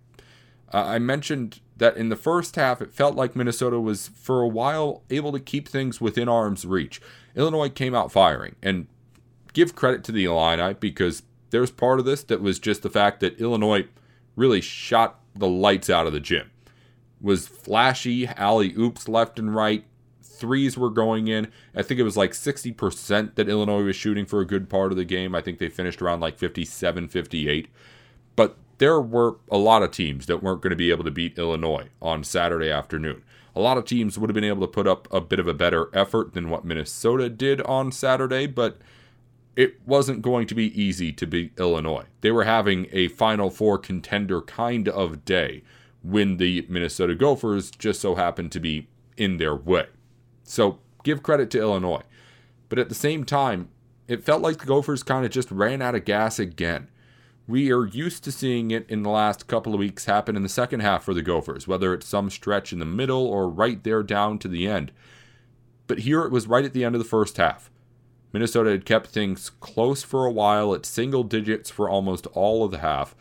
Uh, 0.73 0.83
I 0.85 0.99
mentioned 0.99 1.59
that 1.77 1.97
in 1.97 2.09
the 2.09 2.15
first 2.15 2.55
half, 2.55 2.81
it 2.81 2.93
felt 2.93 3.15
like 3.15 3.35
Minnesota 3.35 3.79
was, 3.79 4.09
for 4.09 4.41
a 4.41 4.47
while, 4.47 5.03
able 5.09 5.31
to 5.31 5.39
keep 5.39 5.67
things 5.67 5.99
within 5.99 6.29
arm's 6.29 6.65
reach. 6.65 7.01
Illinois 7.35 7.69
came 7.69 7.93
out 7.93 8.11
firing, 8.11 8.55
and 8.61 8.87
give 9.53 9.75
credit 9.75 10.03
to 10.05 10.11
the 10.11 10.25
Illini 10.25 10.73
because 10.75 11.23
there's 11.49 11.71
part 11.71 11.99
of 11.99 12.05
this 12.05 12.23
that 12.23 12.41
was 12.41 12.59
just 12.59 12.83
the 12.83 12.89
fact 12.89 13.19
that 13.19 13.39
Illinois 13.39 13.85
really 14.35 14.61
shot 14.61 15.19
the 15.35 15.47
lights 15.47 15.89
out 15.89 16.07
of 16.07 16.13
the 16.13 16.19
gym. 16.19 16.49
Was 17.19 17.47
flashy 17.47 18.27
alley 18.27 18.73
oops 18.77 19.07
left 19.07 19.37
and 19.37 19.53
right. 19.53 19.85
Threes 20.41 20.77
were 20.77 20.89
going 20.89 21.27
in. 21.27 21.47
I 21.75 21.83
think 21.83 21.99
it 21.99 22.03
was 22.03 22.17
like 22.17 22.31
60% 22.31 23.35
that 23.35 23.47
Illinois 23.47 23.83
was 23.83 23.95
shooting 23.95 24.25
for 24.25 24.41
a 24.41 24.45
good 24.45 24.69
part 24.69 24.91
of 24.91 24.97
the 24.97 25.05
game. 25.05 25.35
I 25.35 25.41
think 25.41 25.59
they 25.59 25.69
finished 25.69 26.01
around 26.01 26.19
like 26.19 26.37
57, 26.37 27.07
58. 27.07 27.67
But 28.35 28.57
there 28.79 28.99
were 28.99 29.37
a 29.51 29.57
lot 29.57 29.83
of 29.83 29.91
teams 29.91 30.25
that 30.25 30.41
weren't 30.41 30.61
going 30.61 30.71
to 30.71 30.75
be 30.75 30.89
able 30.89 31.03
to 31.03 31.11
beat 31.11 31.37
Illinois 31.37 31.89
on 32.01 32.23
Saturday 32.23 32.71
afternoon. 32.71 33.21
A 33.55 33.61
lot 33.61 33.77
of 33.77 33.85
teams 33.85 34.17
would 34.17 34.29
have 34.29 34.35
been 34.35 34.43
able 34.43 34.61
to 34.61 34.67
put 34.67 34.87
up 34.87 35.07
a 35.13 35.21
bit 35.21 35.39
of 35.39 35.47
a 35.47 35.53
better 35.53 35.89
effort 35.93 36.33
than 36.33 36.49
what 36.49 36.65
Minnesota 36.65 37.29
did 37.29 37.61
on 37.61 37.91
Saturday, 37.91 38.47
but 38.47 38.79
it 39.55 39.85
wasn't 39.85 40.23
going 40.23 40.47
to 40.47 40.55
be 40.55 40.81
easy 40.81 41.11
to 41.11 41.27
beat 41.27 41.53
Illinois. 41.59 42.05
They 42.21 42.31
were 42.31 42.45
having 42.45 42.87
a 42.91 43.09
Final 43.09 43.51
Four 43.51 43.77
contender 43.77 44.41
kind 44.41 44.89
of 44.89 45.25
day 45.25 45.61
when 46.01 46.37
the 46.37 46.65
Minnesota 46.67 47.13
Gophers 47.13 47.69
just 47.69 48.01
so 48.01 48.15
happened 48.15 48.51
to 48.53 48.59
be 48.59 48.87
in 49.17 49.37
their 49.37 49.55
way. 49.55 49.85
So 50.43 50.79
give 51.03 51.23
credit 51.23 51.49
to 51.51 51.59
Illinois. 51.59 52.03
But 52.69 52.79
at 52.79 52.89
the 52.89 52.95
same 52.95 53.25
time, 53.25 53.69
it 54.07 54.23
felt 54.23 54.41
like 54.41 54.57
the 54.57 54.65
Gophers 54.65 55.03
kind 55.03 55.25
of 55.25 55.31
just 55.31 55.51
ran 55.51 55.81
out 55.81 55.95
of 55.95 56.05
gas 56.05 56.39
again. 56.39 56.87
We 57.47 57.71
are 57.71 57.85
used 57.85 58.23
to 58.23 58.31
seeing 58.31 58.71
it 58.71 58.89
in 58.89 59.03
the 59.03 59.09
last 59.09 59.47
couple 59.47 59.73
of 59.73 59.79
weeks 59.79 60.05
happen 60.05 60.35
in 60.35 60.43
the 60.43 60.49
second 60.49 60.79
half 60.81 61.03
for 61.03 61.13
the 61.13 61.21
Gophers, 61.21 61.67
whether 61.67 61.93
it's 61.93 62.07
some 62.07 62.29
stretch 62.29 62.71
in 62.71 62.79
the 62.79 62.85
middle 62.85 63.25
or 63.25 63.49
right 63.49 63.83
there 63.83 64.03
down 64.03 64.39
to 64.39 64.47
the 64.47 64.67
end. 64.67 64.91
But 65.87 65.99
here 65.99 66.23
it 66.23 66.31
was 66.31 66.47
right 66.47 66.63
at 66.63 66.73
the 66.73 66.85
end 66.85 66.95
of 66.95 66.99
the 66.99 67.07
first 67.07 67.37
half. 67.37 67.69
Minnesota 68.33 68.69
had 68.69 68.85
kept 68.85 69.07
things 69.07 69.49
close 69.49 70.03
for 70.03 70.25
a 70.25 70.31
while 70.31 70.73
at 70.73 70.85
single 70.85 71.23
digits 71.23 71.69
for 71.69 71.89
almost 71.89 72.27
all 72.27 72.63
of 72.63 72.71
the 72.71 72.77
half. 72.77 73.15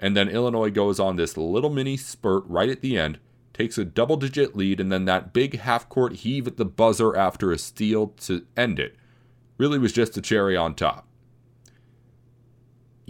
And 0.00 0.16
then 0.16 0.28
Illinois 0.28 0.70
goes 0.70 0.98
on 0.98 1.16
this 1.16 1.36
little 1.36 1.70
mini 1.70 1.96
spurt 1.96 2.42
right 2.46 2.68
at 2.68 2.80
the 2.80 2.98
end, 2.98 3.18
takes 3.60 3.78
a 3.78 3.84
double 3.84 4.16
digit 4.16 4.56
lead, 4.56 4.80
and 4.80 4.90
then 4.90 5.04
that 5.04 5.32
big 5.32 5.58
half 5.58 5.88
court 5.88 6.16
heave 6.16 6.46
at 6.46 6.56
the 6.56 6.64
buzzer 6.64 7.16
after 7.16 7.52
a 7.52 7.58
steal 7.58 8.08
to 8.08 8.46
end 8.56 8.78
it 8.78 8.96
really 9.58 9.78
was 9.78 9.92
just 9.92 10.16
a 10.16 10.20
cherry 10.22 10.56
on 10.56 10.74
top 10.74 11.06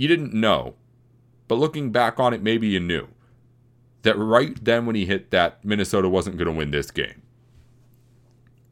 you 0.01 0.09
didn't 0.09 0.33
know, 0.33 0.77
but 1.47 1.57
looking 1.57 1.93
back 1.93 2.19
on 2.19 2.33
it, 2.33 2.43
maybe 2.43 2.67
you 2.67 2.81
knew 2.81 3.09
that 4.01 4.17
right 4.17 4.65
then 4.65 4.87
when 4.87 4.97
he 4.97 5.05
hit 5.05 5.31
that, 5.31 5.63
Minnesota 5.63 6.09
wasn't 6.09 6.39
going 6.39 6.47
to 6.47 6.57
win 6.57 6.71
this 6.71 6.91
game. 6.91 7.21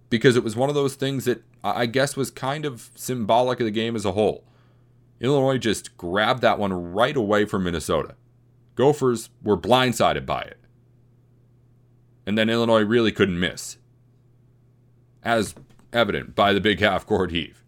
Because 0.08 0.36
it 0.36 0.42
was 0.42 0.56
one 0.56 0.70
of 0.70 0.74
those 0.74 0.94
things 0.94 1.26
that 1.26 1.42
I 1.62 1.84
guess 1.84 2.16
was 2.16 2.30
kind 2.30 2.64
of 2.64 2.88
symbolic 2.94 3.60
of 3.60 3.66
the 3.66 3.70
game 3.70 3.94
as 3.94 4.06
a 4.06 4.12
whole. 4.12 4.42
Illinois 5.20 5.58
just 5.58 5.98
grabbed 5.98 6.40
that 6.40 6.58
one 6.58 6.72
right 6.72 7.14
away 7.14 7.44
from 7.44 7.64
Minnesota. 7.64 8.14
Gophers 8.74 9.28
were 9.42 9.58
blindsided 9.58 10.24
by 10.24 10.40
it. 10.40 10.56
And 12.28 12.36
then 12.36 12.50
Illinois 12.50 12.82
really 12.82 13.10
couldn't 13.10 13.40
miss. 13.40 13.78
As 15.22 15.54
evident 15.94 16.34
by 16.34 16.52
the 16.52 16.60
big 16.60 16.78
half 16.78 17.06
court 17.06 17.30
heave. 17.30 17.64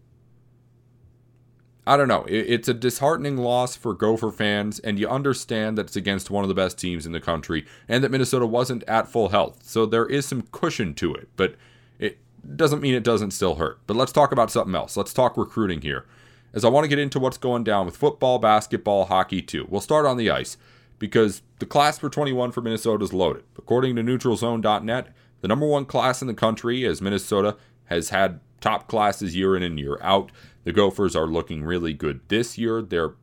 I 1.87 1.97
don't 1.97 2.07
know. 2.07 2.25
It's 2.29 2.67
a 2.67 2.75
disheartening 2.75 3.37
loss 3.37 3.75
for 3.75 3.95
Gopher 3.95 4.29
fans, 4.29 4.77
and 4.77 4.99
you 4.99 5.09
understand 5.09 5.79
that 5.79 5.87
it's 5.87 5.95
against 5.95 6.29
one 6.29 6.43
of 6.43 6.47
the 6.47 6.53
best 6.53 6.77
teams 6.77 7.07
in 7.07 7.11
the 7.11 7.19
country, 7.19 7.65
and 7.87 8.03
that 8.03 8.11
Minnesota 8.11 8.45
wasn't 8.45 8.83
at 8.83 9.07
full 9.07 9.29
health. 9.29 9.63
So 9.63 9.87
there 9.87 10.05
is 10.05 10.27
some 10.27 10.43
cushion 10.51 10.93
to 10.93 11.15
it, 11.15 11.29
but 11.35 11.55
it 11.97 12.19
doesn't 12.55 12.81
mean 12.81 12.93
it 12.93 13.03
doesn't 13.03 13.31
still 13.31 13.55
hurt. 13.55 13.79
But 13.87 13.97
let's 13.97 14.11
talk 14.11 14.31
about 14.31 14.51
something 14.51 14.75
else. 14.75 14.95
Let's 14.95 15.11
talk 15.11 15.37
recruiting 15.37 15.81
here, 15.81 16.05
as 16.53 16.63
I 16.63 16.69
want 16.69 16.83
to 16.83 16.87
get 16.87 16.99
into 16.99 17.19
what's 17.19 17.39
going 17.39 17.63
down 17.63 17.87
with 17.87 17.97
football, 17.97 18.37
basketball, 18.37 19.05
hockey, 19.05 19.41
too. 19.41 19.65
We'll 19.67 19.81
start 19.81 20.05
on 20.05 20.17
the 20.17 20.29
ice, 20.29 20.55
because 21.01 21.41
the 21.57 21.65
class 21.65 21.97
for 21.97 22.11
21 22.11 22.51
for 22.51 22.61
Minnesota 22.61 23.03
is 23.03 23.11
loaded. 23.11 23.43
According 23.57 23.95
to 23.95 24.03
NeutralZone.net, 24.03 25.07
the 25.41 25.47
number 25.47 25.65
one 25.65 25.85
class 25.85 26.21
in 26.21 26.27
the 26.27 26.33
country, 26.35 26.85
as 26.85 27.01
Minnesota 27.01 27.57
has 27.85 28.09
had 28.09 28.39
top 28.59 28.87
classes 28.87 29.35
year 29.35 29.57
in 29.57 29.63
and 29.63 29.79
year 29.79 29.97
out. 30.03 30.31
The 30.63 30.71
Gophers 30.71 31.15
are 31.15 31.25
looking 31.25 31.63
really 31.63 31.93
good 31.93 32.19
this 32.27 32.55
year. 32.55 32.83
They're 32.83 33.15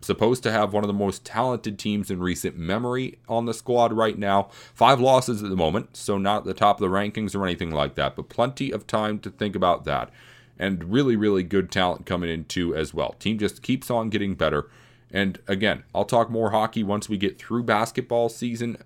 supposed 0.00 0.42
to 0.42 0.50
have 0.50 0.72
one 0.72 0.82
of 0.82 0.88
the 0.88 0.92
most 0.92 1.24
talented 1.24 1.78
teams 1.78 2.10
in 2.10 2.18
recent 2.18 2.58
memory 2.58 3.20
on 3.28 3.46
the 3.46 3.54
squad 3.54 3.92
right 3.92 4.18
now. 4.18 4.48
Five 4.74 4.98
losses 4.98 5.40
at 5.40 5.50
the 5.50 5.56
moment, 5.56 5.96
so 5.96 6.18
not 6.18 6.38
at 6.38 6.44
the 6.46 6.54
top 6.54 6.80
of 6.80 6.90
the 6.90 6.92
rankings 6.92 7.36
or 7.36 7.44
anything 7.44 7.70
like 7.70 7.94
that, 7.94 8.16
but 8.16 8.28
plenty 8.28 8.72
of 8.72 8.88
time 8.88 9.20
to 9.20 9.30
think 9.30 9.54
about 9.54 9.84
that. 9.84 10.10
And 10.58 10.92
really, 10.92 11.14
really 11.14 11.44
good 11.44 11.70
talent 11.70 12.06
coming 12.06 12.28
in 12.28 12.46
too 12.46 12.74
as 12.74 12.92
well. 12.92 13.14
Team 13.20 13.38
just 13.38 13.62
keeps 13.62 13.88
on 13.88 14.10
getting 14.10 14.34
better. 14.34 14.68
And 15.10 15.38
again, 15.48 15.84
I'll 15.94 16.04
talk 16.04 16.30
more 16.30 16.50
hockey 16.50 16.82
once 16.82 17.08
we 17.08 17.16
get 17.16 17.38
through 17.38 17.62
basketball 17.64 18.28
season 18.28 18.76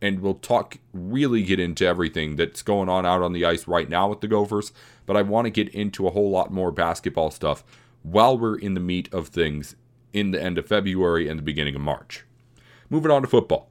and 0.00 0.20
we'll 0.20 0.34
talk 0.34 0.78
really 0.92 1.42
get 1.42 1.58
into 1.58 1.84
everything 1.86 2.36
that's 2.36 2.62
going 2.62 2.88
on 2.88 3.04
out 3.06 3.22
on 3.22 3.32
the 3.32 3.44
ice 3.44 3.66
right 3.66 3.88
now 3.88 4.08
with 4.08 4.20
the 4.20 4.28
Gophers. 4.28 4.72
But 5.06 5.16
I 5.16 5.22
want 5.22 5.46
to 5.46 5.50
get 5.50 5.68
into 5.70 6.06
a 6.06 6.10
whole 6.10 6.30
lot 6.30 6.52
more 6.52 6.70
basketball 6.70 7.30
stuff 7.30 7.64
while 8.02 8.38
we're 8.38 8.58
in 8.58 8.74
the 8.74 8.80
meat 8.80 9.08
of 9.12 9.28
things 9.28 9.76
in 10.12 10.30
the 10.30 10.42
end 10.42 10.58
of 10.58 10.66
February 10.66 11.28
and 11.28 11.38
the 11.38 11.42
beginning 11.42 11.74
of 11.74 11.80
March. 11.80 12.24
Moving 12.90 13.10
on 13.10 13.22
to 13.22 13.28
football. 13.28 13.70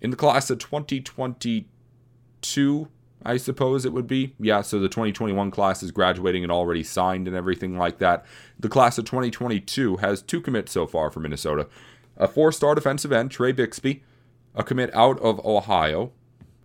In 0.00 0.10
the 0.10 0.16
class 0.16 0.50
of 0.50 0.58
2022, 0.58 2.88
I 3.24 3.36
suppose 3.36 3.84
it 3.84 3.92
would 3.92 4.06
be. 4.06 4.34
Yeah, 4.38 4.62
so 4.62 4.78
the 4.78 4.88
2021 4.88 5.50
class 5.50 5.82
is 5.82 5.90
graduating 5.90 6.42
and 6.42 6.52
already 6.52 6.82
signed 6.82 7.26
and 7.26 7.36
everything 7.36 7.76
like 7.76 7.98
that. 7.98 8.24
The 8.58 8.68
class 8.68 8.98
of 8.98 9.04
2022 9.04 9.96
has 9.98 10.22
two 10.22 10.40
commits 10.40 10.72
so 10.72 10.86
far 10.86 11.10
for 11.10 11.20
Minnesota 11.20 11.68
a 12.16 12.28
four 12.28 12.52
star 12.52 12.74
defensive 12.74 13.10
end, 13.10 13.30
Trey 13.30 13.52
Bixby, 13.52 14.02
a 14.54 14.62
commit 14.62 14.94
out 14.94 15.18
of 15.20 15.44
Ohio. 15.44 16.12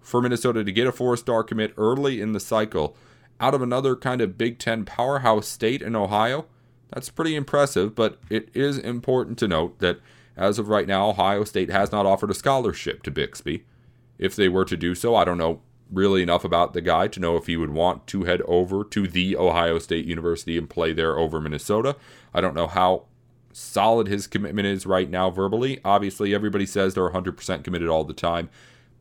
For 0.01 0.21
Minnesota 0.21 0.63
to 0.63 0.71
get 0.71 0.87
a 0.87 0.91
four 0.91 1.17
star 1.17 1.43
commit 1.43 1.73
early 1.77 2.21
in 2.21 2.31
the 2.33 2.39
cycle 2.39 2.95
out 3.39 3.53
of 3.53 3.61
another 3.61 3.95
kind 3.95 4.21
of 4.21 4.37
Big 4.37 4.57
Ten 4.57 4.85
powerhouse 4.85 5.47
state 5.47 5.81
in 5.81 5.95
Ohio, 5.95 6.45
that's 6.91 7.09
pretty 7.09 7.35
impressive, 7.35 7.93
but 7.93 8.19
it 8.29 8.49
is 8.53 8.77
important 8.77 9.37
to 9.39 9.47
note 9.47 9.79
that 9.79 9.99
as 10.37 10.59
of 10.59 10.69
right 10.69 10.87
now, 10.87 11.09
Ohio 11.09 11.43
State 11.43 11.71
has 11.71 11.91
not 11.91 12.05
offered 12.05 12.31
a 12.31 12.35
scholarship 12.35 13.03
to 13.03 13.11
Bixby. 13.11 13.65
If 14.19 14.35
they 14.35 14.47
were 14.47 14.65
to 14.65 14.77
do 14.77 14.95
so, 14.95 15.15
I 15.15 15.25
don't 15.25 15.37
know 15.37 15.61
really 15.91 16.21
enough 16.21 16.43
about 16.43 16.73
the 16.73 16.81
guy 16.81 17.07
to 17.07 17.19
know 17.19 17.37
if 17.37 17.47
he 17.47 17.57
would 17.57 17.71
want 17.71 18.07
to 18.07 18.23
head 18.23 18.41
over 18.43 18.83
to 18.83 19.07
the 19.07 19.35
Ohio 19.37 19.79
State 19.79 20.05
University 20.05 20.57
and 20.57 20.69
play 20.69 20.93
there 20.93 21.17
over 21.17 21.39
Minnesota. 21.39 21.95
I 22.33 22.41
don't 22.41 22.55
know 22.55 22.67
how 22.67 23.05
solid 23.53 24.07
his 24.07 24.27
commitment 24.27 24.67
is 24.67 24.85
right 24.85 25.09
now 25.09 25.29
verbally. 25.29 25.79
Obviously, 25.83 26.33
everybody 26.33 26.65
says 26.65 26.93
they're 26.93 27.09
100% 27.09 27.63
committed 27.63 27.89
all 27.89 28.03
the 28.03 28.13
time. 28.13 28.49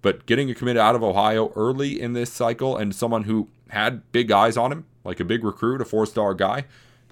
But 0.03 0.27
getting 0.27 0.51
a 0.51 0.55
commit 0.55 0.77
out 0.77 0.95
of 0.95 1.03
Ohio 1.03 1.53
early 1.57 2.01
in 2.01 2.13
this 2.13 2.33
cycle 2.33 2.77
and 2.77 2.95
someone 2.95 3.25
who 3.25 3.49
had 3.71 4.11
big 4.13 4.31
eyes 4.31 4.57
on 4.57 4.73
him, 4.73 4.87
like 5.05 5.21
a 5.21 5.25
big 5.25 5.45
recruit, 5.45 5.81
a 5.81 5.85
four 5.85 6.07
star 6.07 6.33
guy, 6.33 6.65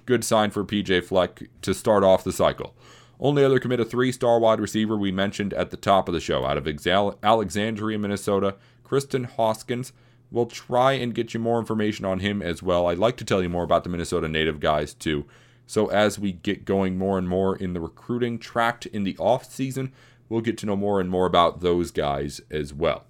good 0.07 0.25
sign 0.25 0.51
for 0.51 0.65
PJ 0.65 1.05
Fleck 1.05 1.43
to 1.63 1.75
start 1.75 2.05
off 2.05 2.25
the 2.25 2.33
cycle. 2.33 2.75
Only 3.21 3.45
other 3.45 3.59
commit 3.59 3.81
a 3.81 3.85
three 3.85 4.13
star 4.13 4.39
wide 4.39 4.61
receiver 4.61 4.97
we 4.97 5.13
mentioned 5.13 5.53
at 5.55 5.71
the 5.71 5.77
top 5.77 6.09
of 6.09 6.15
the 6.15 6.21
show 6.21 6.45
out 6.45 6.57
of 6.57 6.69
Alexandria, 7.23 7.99
Minnesota, 7.99 8.57
Kristen 8.85 9.25
Hoskins. 9.25 9.93
We'll 10.31 10.47
try 10.47 10.93
and 10.93 11.15
get 11.15 11.35
you 11.35 11.41
more 11.41 11.59
information 11.59 12.05
on 12.05 12.21
him 12.21 12.43
as 12.43 12.63
well. 12.63 12.87
I'd 12.87 12.99
like 12.99 13.17
to 13.19 13.25
tell 13.25 13.43
you 13.43 13.49
more 13.49 13.65
about 13.65 13.85
the 13.85 13.91
Minnesota 13.91 14.29
native 14.29 14.61
guys 14.61 14.95
too. 14.95 15.27
So 15.67 15.87
as 15.89 16.19
we 16.19 16.33
get 16.33 16.65
going 16.65 16.99
more 16.99 17.19
and 17.19 17.29
more 17.29 17.57
in 17.57 17.73
the 17.73 17.81
recruiting 17.81 18.39
tract 18.39 18.87
in 18.87 19.05
the 19.05 19.17
off 19.19 19.45
season, 19.45 19.93
we'll 20.29 20.41
get 20.41 20.59
to 20.59 20.67
know 20.67 20.77
more 20.77 21.01
and 21.01 21.11
more 21.11 21.27
about 21.27 21.61
those 21.61 21.91
guys 21.91 22.41
as 22.51 22.75
well. 22.75 23.05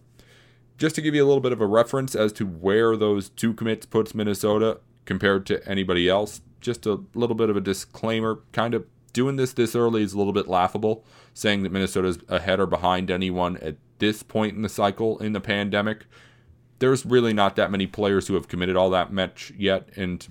Just 0.76 0.94
to 0.96 1.02
give 1.02 1.14
you 1.14 1.24
a 1.24 1.26
little 1.26 1.40
bit 1.40 1.52
of 1.52 1.60
a 1.60 1.66
reference 1.66 2.14
as 2.14 2.32
to 2.34 2.46
where 2.46 2.96
those 2.96 3.28
two 3.28 3.54
commits 3.54 3.86
puts 3.86 4.14
Minnesota 4.14 4.80
compared 5.04 5.46
to 5.46 5.66
anybody 5.68 6.08
else, 6.08 6.40
just 6.60 6.86
a 6.86 7.00
little 7.14 7.36
bit 7.36 7.50
of 7.50 7.56
a 7.56 7.60
disclaimer, 7.60 8.40
kind 8.52 8.74
of 8.74 8.84
doing 9.12 9.36
this 9.36 9.52
this 9.52 9.76
early 9.76 10.02
is 10.02 10.12
a 10.12 10.18
little 10.18 10.32
bit 10.32 10.48
laughable, 10.48 11.04
saying 11.32 11.62
that 11.62 11.72
Minnesota's 11.72 12.18
ahead 12.28 12.60
or 12.60 12.66
behind 12.66 13.10
anyone 13.10 13.56
at 13.58 13.76
this 13.98 14.22
point 14.22 14.56
in 14.56 14.62
the 14.62 14.68
cycle 14.68 15.18
in 15.18 15.32
the 15.32 15.40
pandemic. 15.40 16.06
There's 16.78 17.06
really 17.06 17.32
not 17.32 17.56
that 17.56 17.70
many 17.70 17.86
players 17.86 18.26
who 18.26 18.34
have 18.34 18.48
committed 18.48 18.76
all 18.76 18.90
that 18.90 19.12
much 19.12 19.52
yet, 19.56 19.88
and 19.96 20.26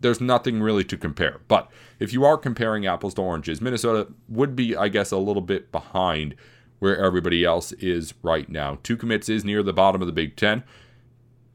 there's 0.00 0.20
nothing 0.20 0.60
really 0.60 0.84
to 0.84 0.96
compare. 0.96 1.40
But 1.48 1.70
if 1.98 2.12
you 2.12 2.24
are 2.24 2.36
comparing 2.36 2.86
apples 2.86 3.14
to 3.14 3.22
oranges, 3.22 3.60
Minnesota 3.60 4.08
would 4.28 4.54
be, 4.54 4.76
I 4.76 4.88
guess, 4.88 5.12
a 5.12 5.18
little 5.18 5.42
bit 5.42 5.72
behind 5.72 6.34
where 6.78 6.96
everybody 6.96 7.44
else 7.44 7.72
is 7.72 8.14
right 8.22 8.48
now. 8.48 8.78
Two 8.82 8.96
commits 8.96 9.28
is 9.28 9.44
near 9.44 9.62
the 9.62 9.72
bottom 9.72 10.00
of 10.00 10.06
the 10.06 10.12
Big 10.12 10.36
Ten. 10.36 10.64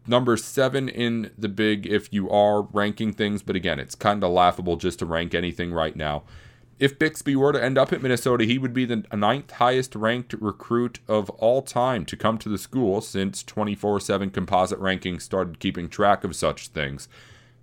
Number 0.07 0.37
seven 0.37 0.87
in 0.87 1.31
the 1.37 1.49
big 1.49 1.85
if 1.85 2.13
you 2.13 2.29
are 2.29 2.61
ranking 2.61 3.11
things, 3.11 3.43
but 3.43 3.57
again, 3.57 3.77
it's 3.77 3.93
kind 3.93 4.23
of 4.23 4.31
laughable 4.31 4.77
just 4.77 4.99
to 4.99 5.05
rank 5.05 5.35
anything 5.35 5.73
right 5.73 5.97
now. 5.97 6.23
If 6.79 6.99
Bixby 6.99 7.35
were 7.35 7.53
to 7.53 7.63
end 7.63 7.77
up 7.77 7.91
at 7.91 8.03
Minnesota, 8.03 8.45
he 8.45 8.59
would 8.59 8.73
be 8.73 8.85
the 8.85 9.03
ninth 9.11 9.51
highest 9.51 9.95
ranked 9.95 10.33
recruit 10.33 10.99
of 11.07 11.29
all 11.31 11.63
time 11.63 12.05
to 12.05 12.15
come 12.15 12.37
to 12.37 12.49
the 12.49 12.57
school 12.59 13.01
since 13.01 13.41
24 13.43 13.99
7 13.99 14.29
composite 14.29 14.79
rankings 14.79 15.23
started 15.23 15.59
keeping 15.59 15.89
track 15.89 16.23
of 16.23 16.35
such 16.35 16.67
things. 16.67 17.07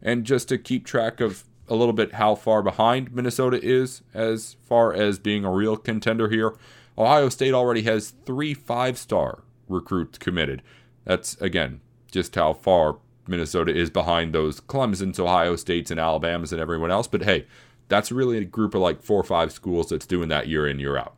And 0.03 0.24
just 0.24 0.48
to 0.48 0.59
keep 0.59 0.85
track 0.85 1.20
of 1.20 1.44
a 1.68 1.77
little 1.77 1.92
bit 1.92 2.14
how 2.14 2.35
far 2.35 2.62
behind 2.62 3.14
Minnesota 3.14 3.61
is 3.62 4.03
as 4.12 4.57
far 4.64 4.92
as 4.92 5.18
being 5.20 5.44
a 5.44 5.53
real 5.53 5.77
contender 5.77 6.29
here, 6.29 6.55
Ohio 6.98 7.29
State 7.29 7.55
already 7.55 7.83
has 7.83 8.11
three 8.27 8.53
five 8.53 8.98
star 8.98 9.44
recruits 9.68 10.18
committed. 10.18 10.61
That's, 11.05 11.40
again, 11.40 11.81
just 12.11 12.35
how 12.35 12.53
far 12.53 12.98
Minnesota 13.27 13.74
is 13.74 13.90
behind 13.90 14.35
those 14.35 14.61
Clemson's, 14.61 15.18
Ohio 15.20 15.57
States, 15.57 15.90
and 15.90 16.00
Alabamas 16.00 16.53
and 16.53 16.61
everyone 16.61 16.90
else. 16.90 17.07
But 17.07 17.22
hey, 17.22 17.46
that's 17.88 18.12
really 18.12 18.38
a 18.38 18.44
group 18.44 18.74
of 18.74 18.80
like 18.80 19.02
four 19.02 19.20
or 19.20 19.24
five 19.24 19.52
schools 19.52 19.88
that's 19.88 20.06
doing 20.06 20.28
that 20.28 20.48
year 20.48 20.66
in, 20.66 20.78
year 20.78 20.96
out. 20.96 21.14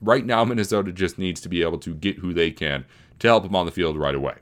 Right 0.00 0.24
now, 0.24 0.44
Minnesota 0.44 0.92
just 0.92 1.18
needs 1.18 1.40
to 1.42 1.48
be 1.48 1.62
able 1.62 1.78
to 1.78 1.94
get 1.94 2.18
who 2.18 2.32
they 2.32 2.50
can 2.50 2.84
to 3.18 3.28
help 3.28 3.44
them 3.44 3.54
on 3.54 3.66
the 3.66 3.72
field 3.72 3.96
right 3.96 4.14
away. 4.14 4.36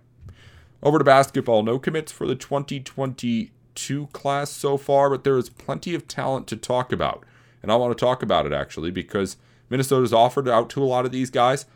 Over 0.83 0.99
to 0.99 1.05
basketball, 1.05 1.63
no 1.63 1.79
commits 1.79 2.13
for 2.13 2.27
the 2.27 2.37
2020 2.37 3.51
two 3.75 4.09
class 4.09 4.51
so 4.51 4.77
far, 4.77 5.09
but 5.09 5.25
there 5.25 5.39
is 5.39 5.49
plenty 5.49 5.95
of 5.95 6.09
talent 6.09 6.47
to 6.49 6.57
talk 6.57 6.93
about. 6.93 7.25
And 7.63 7.71
I 7.71 7.77
want 7.77 7.97
to 7.97 8.05
talk 8.05 8.23
about 8.23 8.47
it 8.47 8.53
actually 8.53 8.91
because 8.91 9.37
Minnesota's 9.71 10.13
offered 10.13 10.49
out 10.49 10.69
to 10.71 10.83
a 10.83 10.87
lot 10.87 11.05
of 11.05 11.13
these 11.13 11.31
guys. 11.31 11.67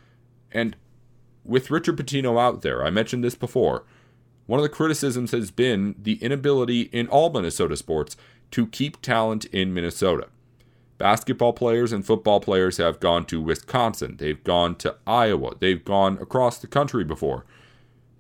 And 0.51 0.77
with 1.45 1.71
Richard 1.71 1.97
Pitino 1.97 2.41
out 2.41 2.63
there, 2.63 2.85
I 2.85 2.91
mentioned 2.91 3.25
this 3.25 3.35
before, 3.35 3.85
one 4.47 4.59
of 4.59 4.65
the 4.65 4.69
criticisms 4.69 5.31
has 5.31 5.51
been 5.51 5.95
the 5.99 6.15
inability 6.15 6.83
in 6.83 7.07
all 7.09 7.31
Minnesota 7.31 7.77
sports 7.77 8.17
to 8.53 8.67
keep 8.67 9.03
talent 9.03 9.45
in 9.47 9.75
Minnesota. 9.75 10.29
Basketball 10.99 11.53
players 11.53 11.93
and 11.93 12.07
football 12.07 12.39
players 12.39 12.77
have 12.77 13.01
gone 13.01 13.25
to 13.27 13.41
Wisconsin, 13.41 14.17
they've 14.19 14.43
gone 14.45 14.77
to 14.77 14.97
Iowa, 15.07 15.57
they've 15.59 15.85
gone 15.85 16.17
across 16.21 16.59
the 16.59 16.69
country 16.69 17.03
before. 17.03 17.45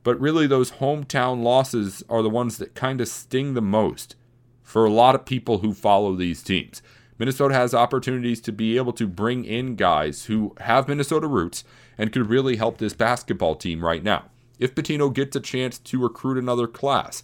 But 0.02 0.20
really, 0.20 0.48
those 0.48 0.72
hometown 0.72 1.42
losses 1.42 2.02
are 2.08 2.22
the 2.22 2.28
ones 2.28 2.58
that 2.58 2.74
kind 2.74 3.00
of 3.00 3.06
sting 3.06 3.54
the 3.54 3.62
most 3.62 4.16
for 4.62 4.84
a 4.84 4.90
lot 4.90 5.14
of 5.14 5.24
people 5.24 5.58
who 5.58 5.74
follow 5.74 6.16
these 6.16 6.42
teams. 6.42 6.82
Minnesota 7.18 7.54
has 7.54 7.72
opportunities 7.72 8.40
to 8.40 8.52
be 8.52 8.76
able 8.76 8.92
to 8.94 9.06
bring 9.06 9.44
in 9.44 9.76
guys 9.76 10.24
who 10.24 10.56
have 10.60 10.88
Minnesota 10.88 11.28
roots 11.28 11.62
and 11.96 12.10
could 12.10 12.28
really 12.28 12.56
help 12.56 12.78
this 12.78 12.94
basketball 12.94 13.54
team 13.54 13.84
right 13.84 14.02
now. 14.02 14.24
If 14.58 14.74
Pitino 14.74 15.12
gets 15.12 15.36
a 15.36 15.40
chance 15.40 15.78
to 15.78 16.02
recruit 16.02 16.38
another 16.38 16.66
class, 16.66 17.22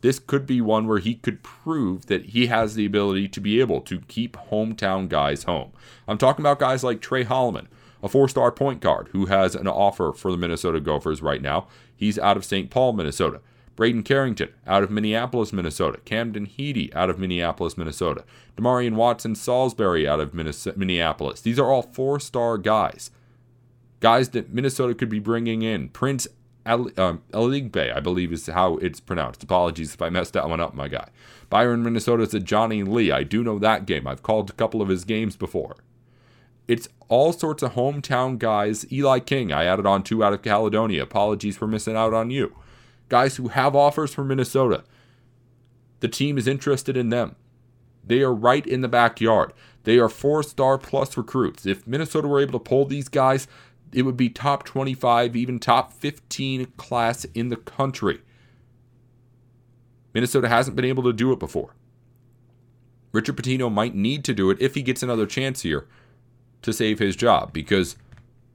this 0.00 0.18
could 0.18 0.46
be 0.46 0.60
one 0.60 0.86
where 0.86 0.98
he 0.98 1.14
could 1.14 1.42
prove 1.42 2.06
that 2.06 2.26
he 2.26 2.46
has 2.46 2.74
the 2.74 2.86
ability 2.86 3.28
to 3.28 3.40
be 3.40 3.60
able 3.60 3.80
to 3.82 4.00
keep 4.00 4.36
hometown 4.50 5.08
guys 5.08 5.44
home. 5.44 5.72
I'm 6.06 6.18
talking 6.18 6.42
about 6.42 6.60
guys 6.60 6.84
like 6.84 7.00
Tre 7.00 7.24
Holloman, 7.24 7.66
a 8.02 8.08
four 8.08 8.28
star 8.28 8.52
point 8.52 8.80
guard 8.80 9.08
who 9.12 9.26
has 9.26 9.54
an 9.54 9.66
offer 9.66 10.12
for 10.12 10.30
the 10.30 10.38
Minnesota 10.38 10.80
Gophers 10.80 11.22
right 11.22 11.42
now. 11.42 11.66
He's 11.94 12.18
out 12.18 12.36
of 12.36 12.44
St. 12.44 12.70
Paul, 12.70 12.92
Minnesota. 12.92 13.40
Braeden 13.74 14.02
Carrington 14.02 14.48
out 14.66 14.82
of 14.82 14.90
Minneapolis, 14.90 15.52
Minnesota. 15.52 16.00
Camden 16.04 16.46
Heide 16.46 16.90
out 16.94 17.10
of 17.10 17.18
Minneapolis, 17.18 17.78
Minnesota. 17.78 18.24
Demarion 18.56 18.94
Watson 18.94 19.36
Salisbury 19.36 20.06
out 20.06 20.18
of 20.18 20.34
Minneapolis. 20.34 21.40
These 21.40 21.60
are 21.60 21.70
all 21.70 21.82
four 21.82 22.18
star 22.18 22.58
guys. 22.58 23.12
Guys 24.00 24.30
that 24.30 24.52
Minnesota 24.52 24.94
could 24.94 25.08
be 25.08 25.20
bringing 25.20 25.62
in. 25.62 25.88
Prince 25.90 26.26
um, 26.72 27.22
Aligbe, 27.32 27.94
I 27.94 28.00
believe 28.00 28.32
is 28.32 28.46
how 28.46 28.76
it's 28.76 29.00
pronounced. 29.00 29.42
Apologies 29.42 29.94
if 29.94 30.02
I 30.02 30.08
messed 30.10 30.34
that 30.34 30.48
one 30.48 30.60
up, 30.60 30.74
my 30.74 30.88
guy. 30.88 31.08
Byron, 31.50 31.82
Minnesota 31.82 32.22
is 32.22 32.34
a 32.34 32.40
Johnny 32.40 32.82
Lee. 32.82 33.10
I 33.10 33.22
do 33.22 33.42
know 33.42 33.58
that 33.58 33.86
game. 33.86 34.06
I've 34.06 34.22
called 34.22 34.50
a 34.50 34.54
couple 34.54 34.82
of 34.82 34.88
his 34.88 35.04
games 35.04 35.36
before. 35.36 35.76
It's 36.66 36.88
all 37.08 37.32
sorts 37.32 37.62
of 37.62 37.72
hometown 37.72 38.38
guys. 38.38 38.90
Eli 38.92 39.20
King, 39.20 39.52
I 39.52 39.64
added 39.64 39.86
on 39.86 40.02
two 40.02 40.22
out 40.22 40.34
of 40.34 40.42
Caledonia. 40.42 41.02
Apologies 41.02 41.56
for 41.56 41.66
missing 41.66 41.96
out 41.96 42.12
on 42.12 42.30
you. 42.30 42.54
Guys 43.08 43.36
who 43.36 43.48
have 43.48 43.74
offers 43.74 44.12
from 44.12 44.28
Minnesota. 44.28 44.84
The 46.00 46.08
team 46.08 46.36
is 46.36 46.46
interested 46.46 46.96
in 46.96 47.08
them. 47.08 47.36
They 48.04 48.20
are 48.20 48.34
right 48.34 48.66
in 48.66 48.82
the 48.82 48.88
backyard. 48.88 49.52
They 49.84 49.98
are 49.98 50.08
four 50.08 50.42
star 50.42 50.76
plus 50.76 51.16
recruits. 51.16 51.64
If 51.64 51.86
Minnesota 51.86 52.28
were 52.28 52.40
able 52.40 52.58
to 52.58 52.64
pull 52.64 52.84
these 52.84 53.08
guys, 53.08 53.48
it 53.92 54.02
would 54.02 54.16
be 54.16 54.28
top 54.28 54.64
25, 54.64 55.36
even 55.36 55.58
top 55.58 55.92
15 55.92 56.66
class 56.76 57.24
in 57.26 57.48
the 57.48 57.56
country. 57.56 58.20
Minnesota 60.14 60.48
hasn't 60.48 60.76
been 60.76 60.84
able 60.84 61.02
to 61.04 61.12
do 61.12 61.32
it 61.32 61.38
before. 61.38 61.74
Richard 63.12 63.36
Pitino 63.36 63.72
might 63.72 63.94
need 63.94 64.24
to 64.24 64.34
do 64.34 64.50
it 64.50 64.60
if 64.60 64.74
he 64.74 64.82
gets 64.82 65.02
another 65.02 65.26
chance 65.26 65.62
here 65.62 65.86
to 66.62 66.72
save 66.72 66.98
his 66.98 67.16
job 67.16 67.52
because 67.52 67.96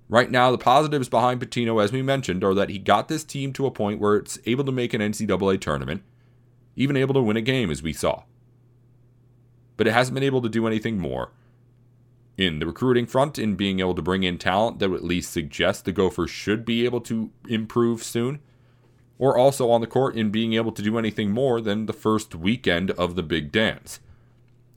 right 0.10 0.30
now 0.30 0.52
the 0.52 0.58
positives 0.58 1.10
behind 1.10 1.42
Pitino, 1.42 1.84
as 1.84 1.92
we 1.92 2.02
mentioned, 2.02 2.44
are 2.44 2.54
that 2.54 2.70
he 2.70 2.78
got 2.78 3.08
this 3.08 3.24
team 3.24 3.54
to 3.54 3.66
a 3.66 3.72
point 3.72 4.00
where 4.00 4.16
it's 4.16 4.38
able 4.46 4.64
to 4.66 4.72
make 4.72 4.94
an 4.94 5.02
NCAA 5.02 5.60
tournament, 5.60 6.04
even 6.76 6.98
able 6.98 7.14
to 7.14 7.22
win 7.22 7.38
a 7.38 7.42
game, 7.42 7.72
as 7.72 7.82
we 7.82 7.94
saw. 7.94 8.24
But 9.76 9.88
it 9.88 9.94
hasn't 9.94 10.14
been 10.14 10.24
able 10.24 10.42
to 10.42 10.50
do 10.50 10.68
anything 10.68 11.00
more 11.00 11.32
in 12.38 12.60
the 12.60 12.66
recruiting 12.66 13.06
front 13.06 13.38
in 13.38 13.56
being 13.56 13.80
able 13.80 13.94
to 13.96 14.02
bring 14.02 14.24
in 14.24 14.38
talent 14.38 14.80
that 14.80 14.90
would 14.90 15.02
at 15.02 15.06
least 15.06 15.32
suggest 15.32 15.86
the 15.86 15.92
Gophers 15.92 16.32
should 16.32 16.66
be 16.66 16.86
able 16.86 17.02
to 17.02 17.32
improve 17.48 18.04
soon, 18.04 18.40
or 19.20 19.38
also 19.38 19.70
on 19.70 19.82
the 19.82 19.88
court 19.88 20.16
in 20.16 20.32
being 20.32 20.54
able 20.54 20.72
to 20.72 20.82
do 20.82 20.98
anything 20.98 21.32
more 21.32 21.62
than 21.62 21.86
the 21.86 21.94
first 21.94 22.34
weekend 22.34 22.92
of 22.92 23.16
the 23.16 23.24
big 23.24 23.52
dance. 23.52 24.00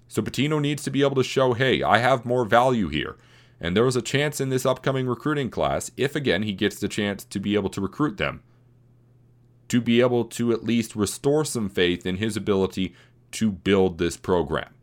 So 0.08 0.22
Pitino 0.22 0.60
needs 0.60 0.82
to 0.84 0.90
be 0.90 1.02
able 1.02 1.16
to 1.16 1.24
show, 1.24 1.54
hey, 1.54 1.82
I 1.82 1.98
have 1.98 2.24
more 2.24 2.44
value 2.44 2.88
here. 2.88 3.16
And 3.58 3.74
there 3.74 3.86
is 3.86 3.96
a 3.96 4.02
chance 4.02 4.40
in 4.40 4.50
this 4.50 4.66
upcoming 4.66 5.06
recruiting 5.06 5.50
class, 5.50 5.90
if 5.96 6.14
again 6.14 6.42
he 6.42 6.52
gets 6.52 6.78
the 6.78 6.88
chance 6.88 7.24
to 7.24 7.40
be 7.40 7.54
able 7.54 7.70
to 7.70 7.80
recruit 7.80 8.18
them, 8.18 8.42
to 9.68 9.80
be 9.80 10.00
able 10.00 10.26
to 10.26 10.52
at 10.52 10.62
least 10.62 10.94
restore 10.94 11.44
some 11.44 11.70
faith 11.70 12.04
in 12.04 12.18
his 12.18 12.36
ability 12.36 12.94
to 13.32 13.50
build 13.50 13.98
this 13.98 14.16
program. 14.16 14.75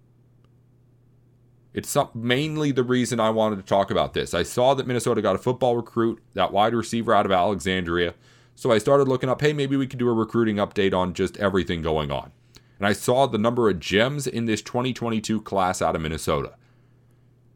It's 1.74 1.98
mainly 2.14 2.72
the 2.72 2.84
reason 2.84 3.20
I 3.20 3.32
wanted 3.32 3.56
to 3.56 3.64
talk 3.64 3.90
about 3.90 4.14
this. 4.14 4.34
I 4.34 4.44
saw 4.44 4.76
that 4.76 4.86
Minnesota 4.86 5.22
got 5.22 5.36
a 5.36 5.40
football 5.40 5.76
recruit, 5.76 6.22
that 6.36 6.54
wide 6.54 6.76
receiver 6.76 7.14
out 7.14 7.26
of 7.26 7.32
Alexandria. 7.32 8.14
So 8.56 8.72
I 8.72 8.78
started 8.78 9.08
looking 9.08 9.30
up, 9.30 9.42
hey, 9.42 9.54
maybe 9.54 9.76
we 9.76 9.88
could 9.88 9.98
do 9.98 10.10
a 10.10 10.14
recruiting 10.14 10.58
update 10.58 10.94
on 10.94 11.14
just 11.14 11.38
everything 11.38 11.82
going 11.82 12.12
on. 12.12 12.32
And 12.78 12.86
I 12.86 12.94
saw 12.94 13.26
the 13.26 13.40
number 13.40 13.70
of 13.70 13.80
gems 13.80 14.28
in 14.28 14.46
this 14.46 14.62
2022 14.62 15.42
class 15.42 15.82
out 15.82 15.96
of 15.96 16.02
Minnesota. 16.02 16.54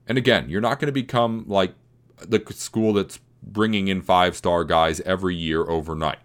And 0.08 0.18
again, 0.18 0.50
you're 0.50 0.62
not 0.62 0.80
going 0.80 0.88
to 0.88 0.92
become 0.94 1.46
like 1.48 1.74
the 2.18 2.42
school 2.52 2.94
that's 2.94 3.20
bringing 3.44 3.88
in 3.88 4.02
five 4.02 4.36
star 4.36 4.64
guys 4.64 5.00
every 5.02 5.36
year 5.36 5.70
overnight. 5.70 6.20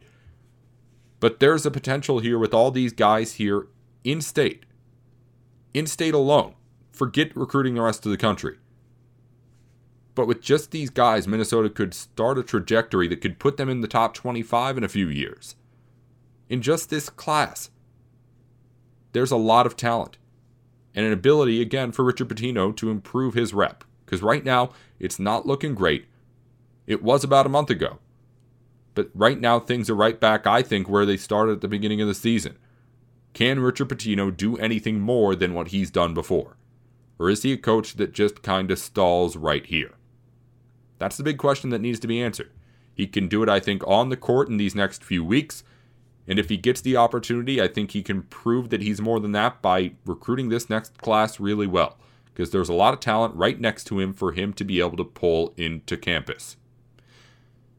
But 1.20 1.40
there's 1.40 1.66
a 1.66 1.70
potential 1.70 2.20
here 2.20 2.38
with 2.38 2.54
all 2.54 2.70
these 2.70 2.92
guys 2.92 3.34
here 3.34 3.66
in 4.02 4.20
state, 4.20 4.64
in 5.74 5.86
state 5.86 6.14
alone. 6.14 6.54
Forget 7.02 7.36
recruiting 7.36 7.74
the 7.74 7.82
rest 7.82 8.06
of 8.06 8.12
the 8.12 8.16
country. 8.16 8.58
But 10.14 10.28
with 10.28 10.40
just 10.40 10.70
these 10.70 10.88
guys, 10.88 11.26
Minnesota 11.26 11.68
could 11.68 11.94
start 11.94 12.38
a 12.38 12.44
trajectory 12.44 13.08
that 13.08 13.20
could 13.20 13.40
put 13.40 13.56
them 13.56 13.68
in 13.68 13.80
the 13.80 13.88
top 13.88 14.14
25 14.14 14.78
in 14.78 14.84
a 14.84 14.88
few 14.88 15.08
years. 15.08 15.56
In 16.48 16.62
just 16.62 16.90
this 16.90 17.10
class, 17.10 17.70
there's 19.10 19.32
a 19.32 19.36
lot 19.36 19.66
of 19.66 19.76
talent 19.76 20.16
and 20.94 21.04
an 21.04 21.12
ability, 21.12 21.60
again, 21.60 21.90
for 21.90 22.04
Richard 22.04 22.28
Pitino 22.28 22.72
to 22.76 22.88
improve 22.88 23.34
his 23.34 23.52
rep. 23.52 23.82
Because 24.04 24.22
right 24.22 24.44
now, 24.44 24.70
it's 25.00 25.18
not 25.18 25.44
looking 25.44 25.74
great. 25.74 26.04
It 26.86 27.02
was 27.02 27.24
about 27.24 27.46
a 27.46 27.48
month 27.48 27.70
ago. 27.70 27.98
But 28.94 29.10
right 29.12 29.40
now, 29.40 29.58
things 29.58 29.90
are 29.90 29.96
right 29.96 30.20
back, 30.20 30.46
I 30.46 30.62
think, 30.62 30.88
where 30.88 31.04
they 31.04 31.16
started 31.16 31.54
at 31.54 31.60
the 31.62 31.66
beginning 31.66 32.00
of 32.00 32.06
the 32.06 32.14
season. 32.14 32.58
Can 33.32 33.58
Richard 33.58 33.88
Pitino 33.88 34.30
do 34.30 34.56
anything 34.58 35.00
more 35.00 35.34
than 35.34 35.52
what 35.52 35.70
he's 35.70 35.90
done 35.90 36.14
before? 36.14 36.58
Or 37.22 37.30
is 37.30 37.44
he 37.44 37.52
a 37.52 37.56
coach 37.56 37.94
that 37.94 38.12
just 38.12 38.42
kind 38.42 38.68
of 38.72 38.80
stalls 38.80 39.36
right 39.36 39.64
here? 39.64 39.92
That's 40.98 41.16
the 41.16 41.22
big 41.22 41.38
question 41.38 41.70
that 41.70 41.80
needs 41.80 42.00
to 42.00 42.08
be 42.08 42.20
answered. 42.20 42.50
He 42.92 43.06
can 43.06 43.28
do 43.28 43.44
it, 43.44 43.48
I 43.48 43.60
think, 43.60 43.86
on 43.86 44.08
the 44.08 44.16
court 44.16 44.48
in 44.48 44.56
these 44.56 44.74
next 44.74 45.04
few 45.04 45.24
weeks. 45.24 45.62
And 46.26 46.40
if 46.40 46.48
he 46.48 46.56
gets 46.56 46.80
the 46.80 46.96
opportunity, 46.96 47.62
I 47.62 47.68
think 47.68 47.92
he 47.92 48.02
can 48.02 48.22
prove 48.24 48.70
that 48.70 48.82
he's 48.82 49.00
more 49.00 49.20
than 49.20 49.30
that 49.32 49.62
by 49.62 49.92
recruiting 50.04 50.48
this 50.48 50.68
next 50.68 50.98
class 50.98 51.38
really 51.38 51.68
well. 51.68 51.96
Because 52.24 52.50
there's 52.50 52.68
a 52.68 52.74
lot 52.74 52.92
of 52.92 52.98
talent 52.98 53.36
right 53.36 53.60
next 53.60 53.84
to 53.84 54.00
him 54.00 54.12
for 54.12 54.32
him 54.32 54.52
to 54.54 54.64
be 54.64 54.80
able 54.80 54.96
to 54.96 55.04
pull 55.04 55.54
into 55.56 55.96
campus. 55.96 56.56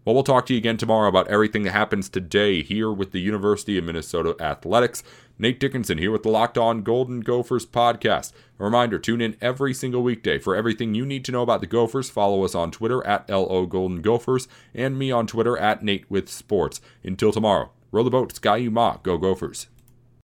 Well, 0.06 0.16
we'll 0.16 0.24
talk 0.24 0.46
to 0.46 0.54
you 0.54 0.58
again 0.58 0.78
tomorrow 0.78 1.10
about 1.10 1.28
everything 1.28 1.64
that 1.64 1.72
happens 1.72 2.08
today 2.08 2.62
here 2.64 2.94
with 2.94 3.12
the 3.12 3.20
University 3.20 3.78
of 3.78 3.84
Minnesota 3.84 4.38
Athletics. 4.40 5.04
Nate 5.39 5.60
Dickinson 5.60 5.98
here 5.98 6.12
with 6.12 6.22
the 6.22 6.30
Locked 6.30 6.60
On 6.60 6.84
Golden 6.84 7.19
Gophers 7.19 7.65
podcast. 7.65 8.34
A 8.60 8.63
reminder 8.63 9.00
tune 9.00 9.19
in 9.19 9.36
every 9.41 9.74
single 9.74 10.04
weekday 10.04 10.38
for 10.38 10.56
everything 10.56 10.93
you 10.93 11.08
need 11.08 11.26
to 11.26 11.32
know 11.32 11.41
about 11.41 11.60
the 11.60 11.67
Gophers. 11.67 12.12
Follow 12.12 12.43
us 12.43 12.54
on 12.54 12.69
Twitter 12.69 13.06
at 13.06 13.28
LO 13.28 13.65
Golden 13.65 14.02
Gophers 14.04 14.48
and 14.76 14.98
me 14.98 15.12
on 15.12 15.26
Twitter 15.26 15.58
at 15.58 15.84
Nate 15.84 16.10
with 16.10 16.30
Sports. 16.30 16.82
Until 17.04 17.32
tomorrow, 17.32 17.72
row 17.91 18.04
the 18.04 18.12
boat, 18.12 18.36
Ski-U-Mah, 18.36 18.98
go 19.02 19.17
Gophers. 19.17 19.67